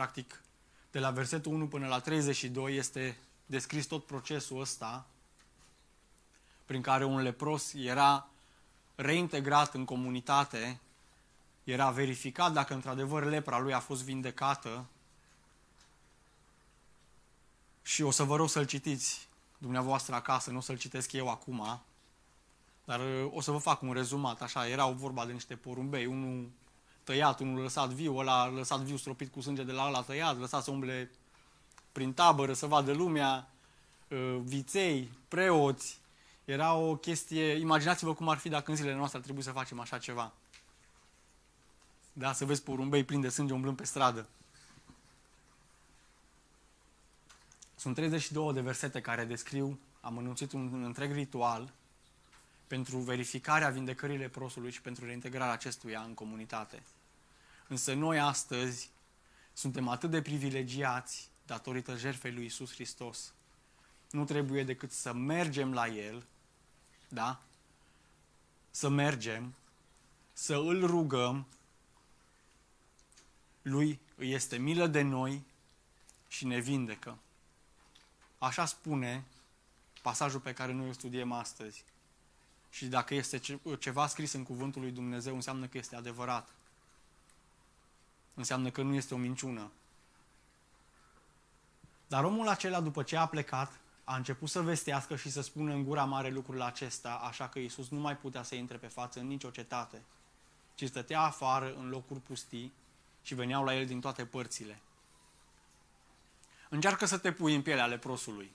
practic, 0.00 0.42
de 0.90 0.98
la 0.98 1.10
versetul 1.10 1.52
1 1.52 1.66
până 1.66 1.86
la 1.86 2.00
32, 2.00 2.76
este 2.76 3.18
descris 3.46 3.86
tot 3.86 4.04
procesul 4.04 4.60
ăsta 4.60 5.06
prin 6.64 6.82
care 6.82 7.04
un 7.04 7.22
lepros 7.22 7.72
era 7.72 8.28
reintegrat 8.94 9.74
în 9.74 9.84
comunitate, 9.84 10.80
era 11.64 11.90
verificat 11.90 12.52
dacă 12.52 12.74
într-adevăr 12.74 13.24
lepra 13.24 13.58
lui 13.58 13.72
a 13.72 13.80
fost 13.80 14.02
vindecată. 14.02 14.86
Și 17.82 18.02
o 18.02 18.10
să 18.10 18.22
vă 18.22 18.36
rog 18.36 18.48
să-l 18.48 18.66
citiți 18.66 19.28
dumneavoastră 19.58 20.14
acasă, 20.14 20.50
nu 20.50 20.56
o 20.56 20.60
să-l 20.60 20.78
citesc 20.78 21.12
eu 21.12 21.28
acum, 21.28 21.82
dar 22.84 23.00
uh, 23.00 23.32
o 23.32 23.40
să 23.40 23.50
vă 23.50 23.58
fac 23.58 23.82
un 23.82 23.92
rezumat, 23.92 24.42
așa, 24.42 24.68
erau 24.68 24.92
vorba 24.92 25.26
de 25.26 25.32
niște 25.32 25.56
porumbei, 25.56 26.06
unul 26.06 26.50
tăiat, 27.10 27.40
unul 27.40 27.62
lăsat 27.62 27.88
viu, 27.88 28.16
ăla 28.16 28.48
lăsat 28.48 28.80
viu 28.80 28.96
stropit 28.96 29.32
cu 29.32 29.40
sânge 29.40 29.62
de 29.62 29.72
la 29.72 29.86
ăla 29.86 30.02
tăiat, 30.02 30.38
lăsat 30.38 30.62
să 30.62 30.70
umble 30.70 31.10
prin 31.92 32.12
tabără, 32.12 32.52
să 32.52 32.66
vadă 32.66 32.92
lumea, 32.92 33.50
uh, 34.08 34.38
viței, 34.42 35.10
preoți, 35.28 35.98
era 36.44 36.74
o 36.74 36.96
chestie, 36.96 37.52
imaginați-vă 37.52 38.14
cum 38.14 38.28
ar 38.28 38.38
fi 38.38 38.48
dacă 38.48 38.70
în 38.70 38.76
zilele 38.76 38.96
noastre 38.96 39.18
ar 39.18 39.24
trebui 39.24 39.42
să 39.42 39.50
facem 39.50 39.80
așa 39.80 39.98
ceva. 39.98 40.32
Da, 42.12 42.32
să 42.32 42.44
vezi 42.44 42.62
porumbei 42.62 43.04
plini 43.04 43.22
de 43.22 43.28
sânge 43.28 43.52
umblând 43.52 43.76
pe 43.76 43.84
stradă. 43.84 44.28
Sunt 47.76 47.94
32 47.94 48.52
de 48.52 48.60
versete 48.60 49.00
care 49.00 49.24
descriu, 49.24 49.78
am 50.00 50.18
anunțit 50.18 50.52
un 50.52 50.82
întreg 50.84 51.12
ritual 51.12 51.72
pentru 52.66 52.98
verificarea 52.98 53.68
vindecării 53.68 54.18
leprosului 54.18 54.70
și 54.70 54.80
pentru 54.80 55.04
reintegrarea 55.04 55.52
acestuia 55.52 56.00
în 56.00 56.14
comunitate. 56.14 56.82
Însă 57.70 57.94
noi 57.94 58.18
astăzi 58.18 58.90
suntem 59.52 59.88
atât 59.88 60.10
de 60.10 60.22
privilegiați 60.22 61.28
datorită 61.46 61.96
jertfei 61.96 62.32
lui 62.32 62.44
Isus 62.44 62.72
Hristos, 62.72 63.32
nu 64.10 64.24
trebuie 64.24 64.64
decât 64.64 64.92
să 64.92 65.12
mergem 65.12 65.72
la 65.72 65.86
El, 65.86 66.26
da? 67.08 67.42
Să 68.70 68.88
mergem, 68.88 69.54
să 70.32 70.54
îl 70.54 70.86
rugăm, 70.86 71.46
lui 73.62 74.00
îi 74.16 74.32
este 74.32 74.56
milă 74.56 74.86
de 74.86 75.02
noi 75.02 75.42
și 76.28 76.46
ne 76.46 76.58
vindecă. 76.58 77.18
Așa 78.38 78.64
spune 78.64 79.24
pasajul 80.02 80.40
pe 80.40 80.52
care 80.52 80.72
noi 80.72 80.86
îl 80.86 80.92
studiem 80.92 81.32
astăzi. 81.32 81.84
Și 82.70 82.86
dacă 82.86 83.14
este 83.14 83.40
ceva 83.78 84.06
scris 84.06 84.32
în 84.32 84.42
cuvântul 84.42 84.82
lui 84.82 84.90
Dumnezeu, 84.90 85.34
înseamnă 85.34 85.66
că 85.66 85.78
este 85.78 85.96
adevărat. 85.96 86.48
Înseamnă 88.40 88.70
că 88.70 88.82
nu 88.82 88.94
este 88.94 89.14
o 89.14 89.16
minciună. 89.16 89.70
Dar 92.06 92.24
omul 92.24 92.48
acela, 92.48 92.80
după 92.80 93.02
ce 93.02 93.16
a 93.16 93.26
plecat, 93.26 93.72
a 94.04 94.16
început 94.16 94.48
să 94.48 94.60
vestească 94.60 95.16
și 95.16 95.30
să 95.30 95.40
spună 95.40 95.72
în 95.72 95.84
gura 95.84 96.04
mare 96.04 96.28
lucrul 96.28 96.62
acesta, 96.62 97.14
așa 97.14 97.48
că 97.48 97.58
Iisus 97.58 97.88
nu 97.88 98.00
mai 98.00 98.16
putea 98.16 98.42
să 98.42 98.54
intre 98.54 98.76
pe 98.76 98.86
față 98.86 99.20
în 99.20 99.26
nicio 99.26 99.50
cetate, 99.50 100.02
ci 100.74 100.84
stătea 100.84 101.20
afară 101.20 101.74
în 101.74 101.88
locuri 101.88 102.20
pustii 102.20 102.72
și 103.22 103.34
veneau 103.34 103.64
la 103.64 103.74
el 103.74 103.86
din 103.86 104.00
toate 104.00 104.24
părțile. 104.24 104.78
Încearcă 106.68 107.06
să 107.06 107.18
te 107.18 107.32
pui 107.32 107.54
în 107.54 107.62
pielea 107.62 107.86
leprosului. 107.86 108.50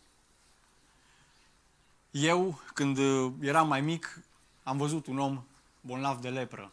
Eu, 2.12 2.62
când 2.74 2.98
eram 3.42 3.68
mai 3.68 3.82
mic, 3.82 4.20
am 4.64 4.78
văzut 4.78 5.06
un 5.06 5.20
om 5.20 5.44
bolnav 5.82 6.22
de 6.22 6.30
lepră. 6.30 6.72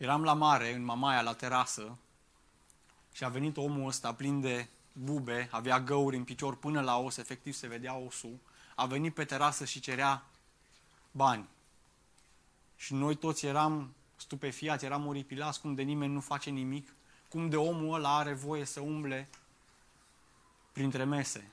Eram 0.00 0.22
la 0.22 0.32
mare, 0.32 0.74
în 0.74 0.84
Mamaia, 0.84 1.22
la 1.22 1.34
terasă, 1.34 1.98
și 3.12 3.24
a 3.24 3.28
venit 3.28 3.56
omul 3.56 3.86
ăsta 3.86 4.14
plin 4.14 4.40
de 4.40 4.68
bube, 4.92 5.48
avea 5.50 5.80
găuri 5.80 6.16
în 6.16 6.24
picior 6.24 6.56
până 6.56 6.80
la 6.80 6.98
os, 6.98 7.16
efectiv 7.16 7.54
se 7.54 7.66
vedea 7.66 7.96
osul, 7.96 8.38
a 8.74 8.86
venit 8.86 9.14
pe 9.14 9.24
terasă 9.24 9.64
și 9.64 9.80
cerea 9.80 10.24
bani. 11.10 11.48
Și 12.76 12.94
noi 12.94 13.14
toți 13.14 13.46
eram 13.46 13.94
stupefiați, 14.16 14.84
eram 14.84 15.06
oripilați, 15.06 15.60
cum 15.60 15.74
de 15.74 15.82
nimeni 15.82 16.12
nu 16.12 16.20
face 16.20 16.50
nimic, 16.50 16.94
cum 17.28 17.48
de 17.48 17.56
omul 17.56 17.94
ăla 17.94 18.16
are 18.16 18.32
voie 18.32 18.64
să 18.64 18.80
umble 18.80 19.28
printre 20.72 21.04
mese. 21.04 21.52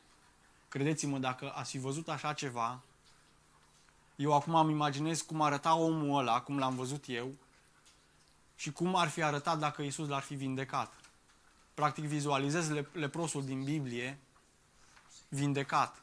Credeți-mă, 0.69 1.17
dacă 1.17 1.51
ați 1.55 1.71
fi 1.71 1.77
văzut 1.77 2.09
așa 2.09 2.33
ceva, 2.33 2.81
eu 4.15 4.33
acum 4.33 4.55
îmi 4.55 4.71
imaginez 4.71 5.21
cum 5.21 5.41
arăta 5.41 5.75
omul 5.75 6.19
ăla, 6.19 6.41
cum 6.41 6.57
l-am 6.57 6.75
văzut 6.75 7.03
eu, 7.07 7.31
și 8.57 8.71
cum 8.71 8.95
ar 8.95 9.07
fi 9.07 9.23
arătat 9.23 9.59
dacă 9.59 9.81
Isus 9.81 10.07
l-ar 10.07 10.21
fi 10.21 10.35
vindecat. 10.35 10.93
Practic 11.73 12.03
vizualizez 12.03 12.71
leprosul 12.91 13.45
din 13.45 13.63
Biblie 13.63 14.19
vindecat. 15.29 16.01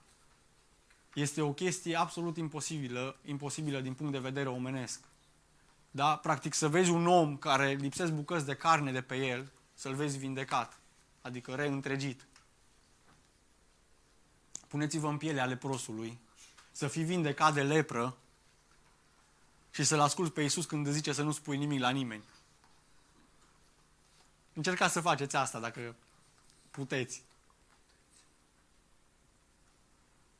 Este 1.15 1.41
o 1.43 1.53
chestie 1.53 1.97
absolut 1.97 2.37
imposibilă, 2.37 3.17
imposibilă 3.25 3.81
din 3.81 3.95
punct 3.95 4.13
de 4.13 4.19
vedere 4.19 4.49
omenesc. 4.49 5.01
Da? 5.91 6.17
Practic 6.17 6.55
să 6.55 6.69
vezi 6.69 6.91
un 6.91 7.07
om 7.07 7.37
care 7.37 7.73
lipsesc 7.73 8.13
bucăți 8.13 8.47
de 8.47 8.55
carne 8.55 8.93
de 8.93 9.03
pe 9.03 9.17
el, 9.17 9.53
să-l 9.75 9.95
vezi 9.95 10.19
vindecat, 10.19 10.79
adică 11.23 11.55
reîntregit. 11.55 12.27
Puneți-vă 14.69 15.09
în 15.09 15.17
pielea 15.17 15.45
leprosului, 15.45 16.19
să 16.73 16.89
fii 16.89 17.05
vindecat 17.05 17.55
de 17.55 17.63
lepră 17.63 18.17
și 19.71 19.85
să-L 19.85 20.01
asculți 20.01 20.33
pe 20.33 20.43
Iisus 20.43 20.65
când 20.65 20.87
îți 20.87 20.97
zice 20.97 21.13
să 21.13 21.23
nu 21.23 21.33
spui 21.33 21.57
nimic 21.57 21.81
la 21.81 21.91
nimeni. 21.91 22.25
Încercați 24.55 24.93
să 24.93 25.01
faceți 25.01 25.37
asta 25.37 25.59
dacă 25.59 25.95
puteți. 26.71 27.23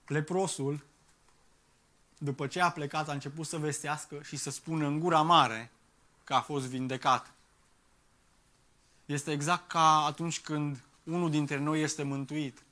Leprosul, 0.07 0.85
după 2.19 2.47
ce 2.47 2.61
a 2.61 2.71
plecat, 2.71 3.09
a 3.09 3.13
început 3.13 3.47
să 3.47 3.59
vestească 3.59 4.23
și 4.23 4.37
să 4.37 4.51
spună 4.51 4.87
în 4.87 5.01
gura 5.01 5.23
mare 5.23 5.71
că 6.25 6.35
a 6.35 6.41
fost 6.41 6.67
vindecat. 6.67 7.33
Este 9.07 9.33
exact 9.33 9.69
ca 9.69 10.05
atunci 10.05 10.41
când 10.41 10.83
unul 11.03 11.31
dintre 11.31 11.57
noi 11.57 11.83
este 11.83 12.03
mântuit. 12.03 12.63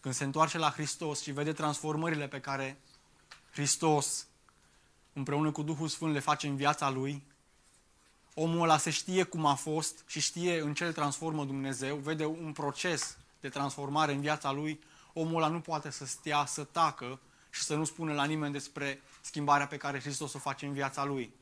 Când 0.00 0.14
se 0.14 0.24
întoarce 0.24 0.58
la 0.58 0.70
Hristos 0.70 1.22
și 1.22 1.32
vede 1.32 1.52
transformările 1.52 2.28
pe 2.28 2.40
care 2.40 2.80
Hristos 3.52 4.26
împreună 5.12 5.52
cu 5.52 5.62
Duhul 5.62 5.88
Sfânt 5.88 6.12
le 6.12 6.18
face 6.18 6.46
în 6.46 6.56
viața 6.56 6.90
lui, 6.90 7.22
omul 8.34 8.62
ăla 8.62 8.78
se 8.78 8.90
știe 8.90 9.22
cum 9.22 9.46
a 9.46 9.54
fost 9.54 10.04
și 10.06 10.20
știe 10.20 10.60
în 10.60 10.74
ce 10.74 10.84
îl 10.84 10.92
transformă 10.92 11.44
Dumnezeu, 11.44 11.96
vede 11.96 12.24
un 12.24 12.52
proces 12.52 13.16
de 13.40 13.48
transformare 13.48 14.12
în 14.12 14.20
viața 14.20 14.52
lui, 14.52 14.80
omul 15.12 15.42
ăla 15.42 15.52
nu 15.52 15.60
poate 15.60 15.90
să 15.90 16.06
stea, 16.06 16.44
să 16.44 16.64
tacă 16.64 17.20
și 17.50 17.62
să 17.62 17.74
nu 17.74 17.84
spună 17.84 18.12
la 18.12 18.24
nimeni 18.24 18.52
despre 18.52 19.02
schimbarea 19.20 19.66
pe 19.66 19.76
care 19.76 20.00
Hristos 20.00 20.32
o 20.32 20.38
face 20.38 20.66
în 20.66 20.72
viața 20.72 21.04
lui. 21.04 21.34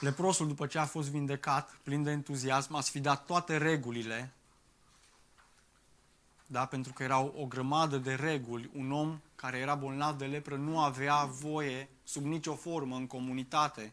Leprosul, 0.00 0.46
după 0.46 0.66
ce 0.66 0.78
a 0.78 0.84
fost 0.84 1.08
vindecat, 1.08 1.78
plin 1.82 2.02
de 2.02 2.10
entuziasm, 2.10 2.74
a 2.74 2.80
sfidat 2.80 3.24
toate 3.24 3.56
regulile, 3.56 4.32
da? 6.46 6.66
pentru 6.66 6.92
că 6.92 7.02
erau 7.02 7.34
o 7.36 7.46
grămadă 7.46 7.98
de 7.98 8.14
reguli. 8.14 8.70
Un 8.74 8.92
om 8.92 9.20
care 9.34 9.58
era 9.58 9.74
bolnav 9.74 10.18
de 10.18 10.26
lepră 10.26 10.56
nu 10.56 10.80
avea 10.80 11.24
voie 11.24 11.88
sub 12.04 12.24
nicio 12.24 12.54
formă 12.54 12.96
în 12.96 13.06
comunitate. 13.06 13.92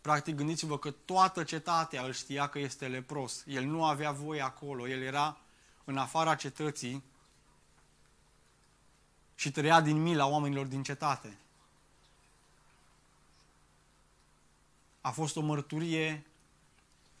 Practic, 0.00 0.34
gândiți-vă 0.34 0.78
că 0.78 0.90
toată 0.90 1.44
cetatea 1.44 2.02
îl 2.02 2.12
știa 2.12 2.46
că 2.46 2.58
este 2.58 2.88
lepros. 2.88 3.42
El 3.46 3.64
nu 3.64 3.84
avea 3.84 4.12
voie 4.12 4.40
acolo, 4.40 4.88
el 4.88 5.02
era 5.02 5.36
în 5.84 5.98
afara 5.98 6.34
cetății 6.34 7.02
și 9.34 9.50
trăia 9.50 9.80
din 9.80 10.02
mila 10.02 10.26
oamenilor 10.26 10.66
din 10.66 10.82
cetate. 10.82 11.38
A 15.00 15.10
fost 15.10 15.36
o 15.36 15.40
mărturie 15.40 16.26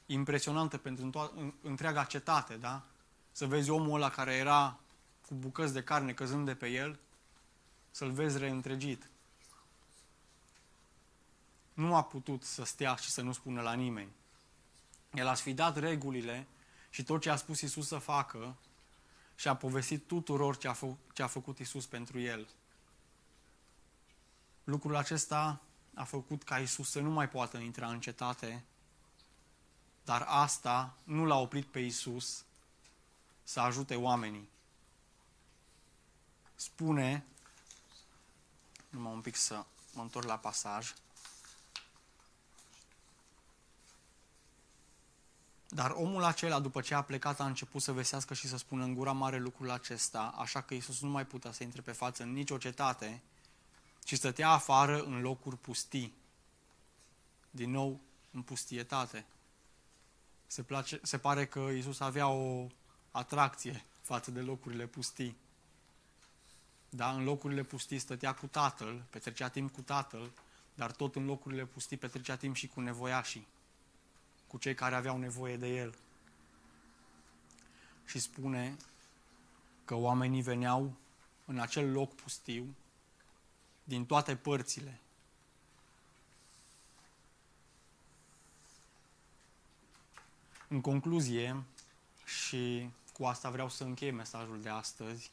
impresionantă 0.06 0.78
pentru 0.78 1.30
întreaga 1.62 2.04
cetate, 2.04 2.54
da? 2.54 2.82
Să 3.36 3.46
vezi 3.46 3.70
omul 3.70 3.94
ăla 3.94 4.10
care 4.10 4.34
era 4.34 4.78
cu 5.28 5.34
bucăți 5.34 5.72
de 5.72 5.82
carne 5.82 6.12
căzând 6.12 6.46
de 6.46 6.54
pe 6.54 6.68
el, 6.68 6.98
să-l 7.90 8.10
vezi 8.10 8.38
reîntregit. 8.38 9.08
Nu 11.72 11.94
a 11.94 12.02
putut 12.02 12.42
să 12.42 12.64
stea 12.64 12.94
și 12.94 13.10
să 13.10 13.22
nu 13.22 13.32
spună 13.32 13.60
la 13.60 13.72
nimeni. 13.72 14.12
El 15.12 15.26
a 15.26 15.34
sfidat 15.34 15.76
regulile 15.76 16.46
și 16.90 17.02
tot 17.02 17.20
ce 17.20 17.30
a 17.30 17.36
spus 17.36 17.60
Isus 17.60 17.86
să 17.86 17.98
facă 17.98 18.56
și 19.34 19.48
a 19.48 19.56
povestit 19.56 20.06
tuturor 20.06 20.56
ce 20.56 20.68
a, 20.68 20.72
fă, 20.72 20.94
ce 21.12 21.22
a 21.22 21.26
făcut 21.26 21.58
Isus 21.58 21.86
pentru 21.86 22.20
el. 22.20 22.48
Lucrul 24.64 24.96
acesta 24.96 25.60
a 25.94 26.04
făcut 26.04 26.42
ca 26.42 26.58
Isus 26.58 26.90
să 26.90 27.00
nu 27.00 27.10
mai 27.10 27.28
poată 27.28 27.56
intra 27.56 27.88
în 27.88 28.00
cetate, 28.00 28.64
dar 30.04 30.24
asta 30.28 30.96
nu 31.04 31.24
l-a 31.24 31.38
oprit 31.38 31.66
pe 31.66 31.78
Isus 31.78 32.44
să 33.44 33.60
ajute 33.60 33.96
oamenii. 33.96 34.48
Spune, 36.54 37.24
numai 38.88 39.12
un 39.12 39.20
pic 39.20 39.36
să 39.36 39.64
mă 39.92 40.02
întorc 40.02 40.26
la 40.26 40.38
pasaj, 40.38 40.94
Dar 45.74 45.90
omul 45.90 46.22
acela, 46.22 46.60
după 46.60 46.80
ce 46.80 46.94
a 46.94 47.02
plecat, 47.02 47.40
a 47.40 47.46
început 47.46 47.82
să 47.82 47.92
vesească 47.92 48.34
și 48.34 48.48
să 48.48 48.56
spună 48.56 48.84
în 48.84 48.94
gura 48.94 49.12
mare 49.12 49.38
lucrul 49.38 49.70
acesta, 49.70 50.34
așa 50.36 50.60
că 50.60 50.74
Iisus 50.74 51.00
nu 51.00 51.08
mai 51.08 51.26
putea 51.26 51.52
să 51.52 51.62
intre 51.62 51.80
pe 51.80 51.92
față 51.92 52.22
în 52.22 52.32
nicio 52.32 52.58
cetate, 52.58 53.22
ci 54.04 54.14
stătea 54.14 54.50
afară 54.50 55.02
în 55.02 55.20
locuri 55.20 55.56
pustii. 55.56 56.14
Din 57.50 57.70
nou, 57.70 58.00
în 58.30 58.42
pustietate. 58.42 59.26
Se, 60.46 60.62
place, 60.62 61.00
se 61.02 61.18
pare 61.18 61.46
că 61.46 61.58
Iisus 61.58 62.00
avea 62.00 62.28
o 62.28 62.66
atracție 63.14 63.84
față 64.02 64.30
de 64.30 64.40
locurile 64.40 64.86
pustii. 64.86 65.36
Da, 66.88 67.10
în 67.10 67.24
locurile 67.24 67.62
pustii 67.62 67.98
stătea 67.98 68.34
cu 68.34 68.46
tatăl, 68.46 69.02
petrecea 69.10 69.48
timp 69.48 69.72
cu 69.72 69.80
tatăl, 69.80 70.30
dar 70.74 70.92
tot 70.92 71.16
în 71.16 71.24
locurile 71.24 71.64
pustii 71.64 71.96
petrecea 71.96 72.36
timp 72.36 72.54
și 72.54 72.68
cu 72.68 72.80
nevoiașii, 72.80 73.46
cu 74.46 74.58
cei 74.58 74.74
care 74.74 74.94
aveau 74.94 75.18
nevoie 75.18 75.56
de 75.56 75.76
el. 75.76 75.94
Și 78.04 78.18
spune 78.18 78.76
că 79.84 79.94
oamenii 79.94 80.42
veneau 80.42 80.96
în 81.44 81.58
acel 81.58 81.92
loc 81.92 82.14
pustiu 82.14 82.74
din 83.84 84.06
toate 84.06 84.36
părțile. 84.36 85.00
În 90.68 90.80
concluzie, 90.80 91.64
și 92.24 92.90
cu 93.16 93.24
asta 93.24 93.50
vreau 93.50 93.68
să 93.68 93.84
închei 93.84 94.10
mesajul 94.10 94.60
de 94.62 94.68
astăzi, 94.68 95.30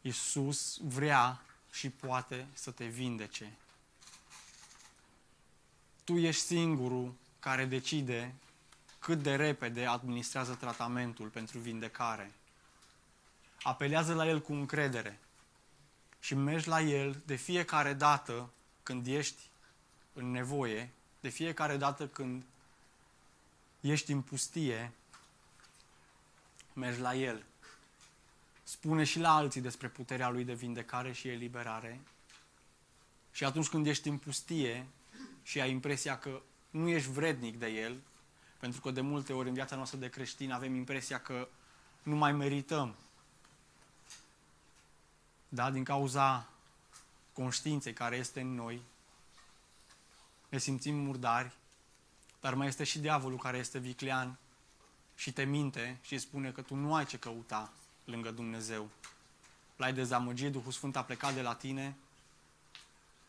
Iisus 0.00 0.78
vrea 0.82 1.42
și 1.72 1.90
poate 1.90 2.46
să 2.52 2.70
te 2.70 2.84
vindece. 2.84 3.56
Tu 6.04 6.16
ești 6.16 6.42
singurul 6.42 7.14
care 7.40 7.64
decide 7.64 8.34
cât 8.98 9.22
de 9.22 9.36
repede 9.36 9.86
administrează 9.86 10.54
tratamentul 10.54 11.28
pentru 11.28 11.58
vindecare. 11.58 12.32
Apelează 13.62 14.14
la 14.14 14.28
El 14.28 14.40
cu 14.40 14.52
încredere 14.52 15.18
și 16.20 16.34
mergi 16.34 16.68
la 16.68 16.80
El 16.80 17.22
de 17.26 17.34
fiecare 17.34 17.92
dată 17.92 18.50
când 18.82 19.06
ești 19.06 19.42
în 20.12 20.30
nevoie, 20.30 20.90
de 21.20 21.28
fiecare 21.28 21.76
dată 21.76 22.06
când 22.06 22.42
ești 23.80 24.12
în 24.12 24.22
pustie, 24.22 24.92
mergi 26.78 27.00
la 27.00 27.14
El. 27.14 27.44
Spune 28.62 29.04
și 29.04 29.18
la 29.18 29.34
alții 29.34 29.60
despre 29.60 29.88
puterea 29.88 30.30
Lui 30.30 30.44
de 30.44 30.54
vindecare 30.54 31.12
și 31.12 31.28
eliberare. 31.28 32.00
Și 33.32 33.44
atunci 33.44 33.68
când 33.68 33.86
ești 33.86 34.08
în 34.08 34.18
pustie 34.18 34.86
și 35.42 35.60
ai 35.60 35.70
impresia 35.70 36.18
că 36.18 36.40
nu 36.70 36.88
ești 36.88 37.10
vrednic 37.10 37.58
de 37.58 37.66
El, 37.66 38.00
pentru 38.58 38.80
că 38.80 38.90
de 38.90 39.00
multe 39.00 39.32
ori 39.32 39.48
în 39.48 39.54
viața 39.54 39.76
noastră 39.76 39.98
de 39.98 40.08
creștin 40.08 40.52
avem 40.52 40.74
impresia 40.74 41.20
că 41.20 41.48
nu 42.02 42.16
mai 42.16 42.32
merităm. 42.32 42.94
Da? 45.48 45.70
Din 45.70 45.84
cauza 45.84 46.48
conștiinței 47.32 47.92
care 47.92 48.16
este 48.16 48.40
în 48.40 48.54
noi, 48.54 48.82
ne 50.48 50.58
simțim 50.58 50.94
murdari, 50.94 51.52
dar 52.40 52.54
mai 52.54 52.66
este 52.66 52.84
și 52.84 52.98
diavolul 52.98 53.38
care 53.38 53.58
este 53.58 53.78
viclean 53.78 54.38
și 55.18 55.32
te 55.32 55.44
minte 55.44 55.98
și 56.02 56.18
spune 56.18 56.50
că 56.50 56.62
tu 56.62 56.74
nu 56.74 56.94
ai 56.94 57.06
ce 57.06 57.18
căuta 57.18 57.72
lângă 58.04 58.30
Dumnezeu. 58.30 58.90
L-ai 59.76 59.92
dezamăgit, 59.92 60.52
Duhul 60.52 60.72
Sfânt 60.72 60.96
a 60.96 61.04
plecat 61.04 61.34
de 61.34 61.42
la 61.42 61.54
tine 61.54 61.96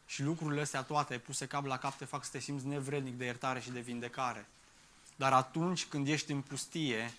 și 0.06 0.24
lucrurile 0.24 0.62
astea 0.62 0.84
toate 0.84 1.20
puse 1.20 1.48
cap 1.48 1.66
la 1.66 1.78
cap 1.78 1.98
te 1.98 2.06
fac 2.06 2.24
să 2.24 2.32
te 2.32 2.40
simți 2.40 2.66
nevrednic 2.66 3.18
de 3.18 3.26
iertare 3.26 3.60
și 3.60 3.72
de 3.72 3.80
vindecare. 3.80 4.48
Dar 5.16 5.34
atunci 5.34 5.86
când 5.86 6.08
ești 6.08 6.32
în 6.32 6.42
pustie, 6.42 7.14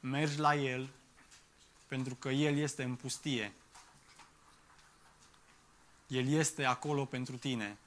mergi 0.00 0.38
la 0.38 0.54
El 0.54 0.90
pentru 1.86 2.14
că 2.14 2.28
El 2.28 2.56
este 2.56 2.82
în 2.82 2.94
pustie. 2.94 3.52
El 6.06 6.28
este 6.28 6.64
acolo 6.64 7.04
pentru 7.04 7.36
tine. 7.36 7.78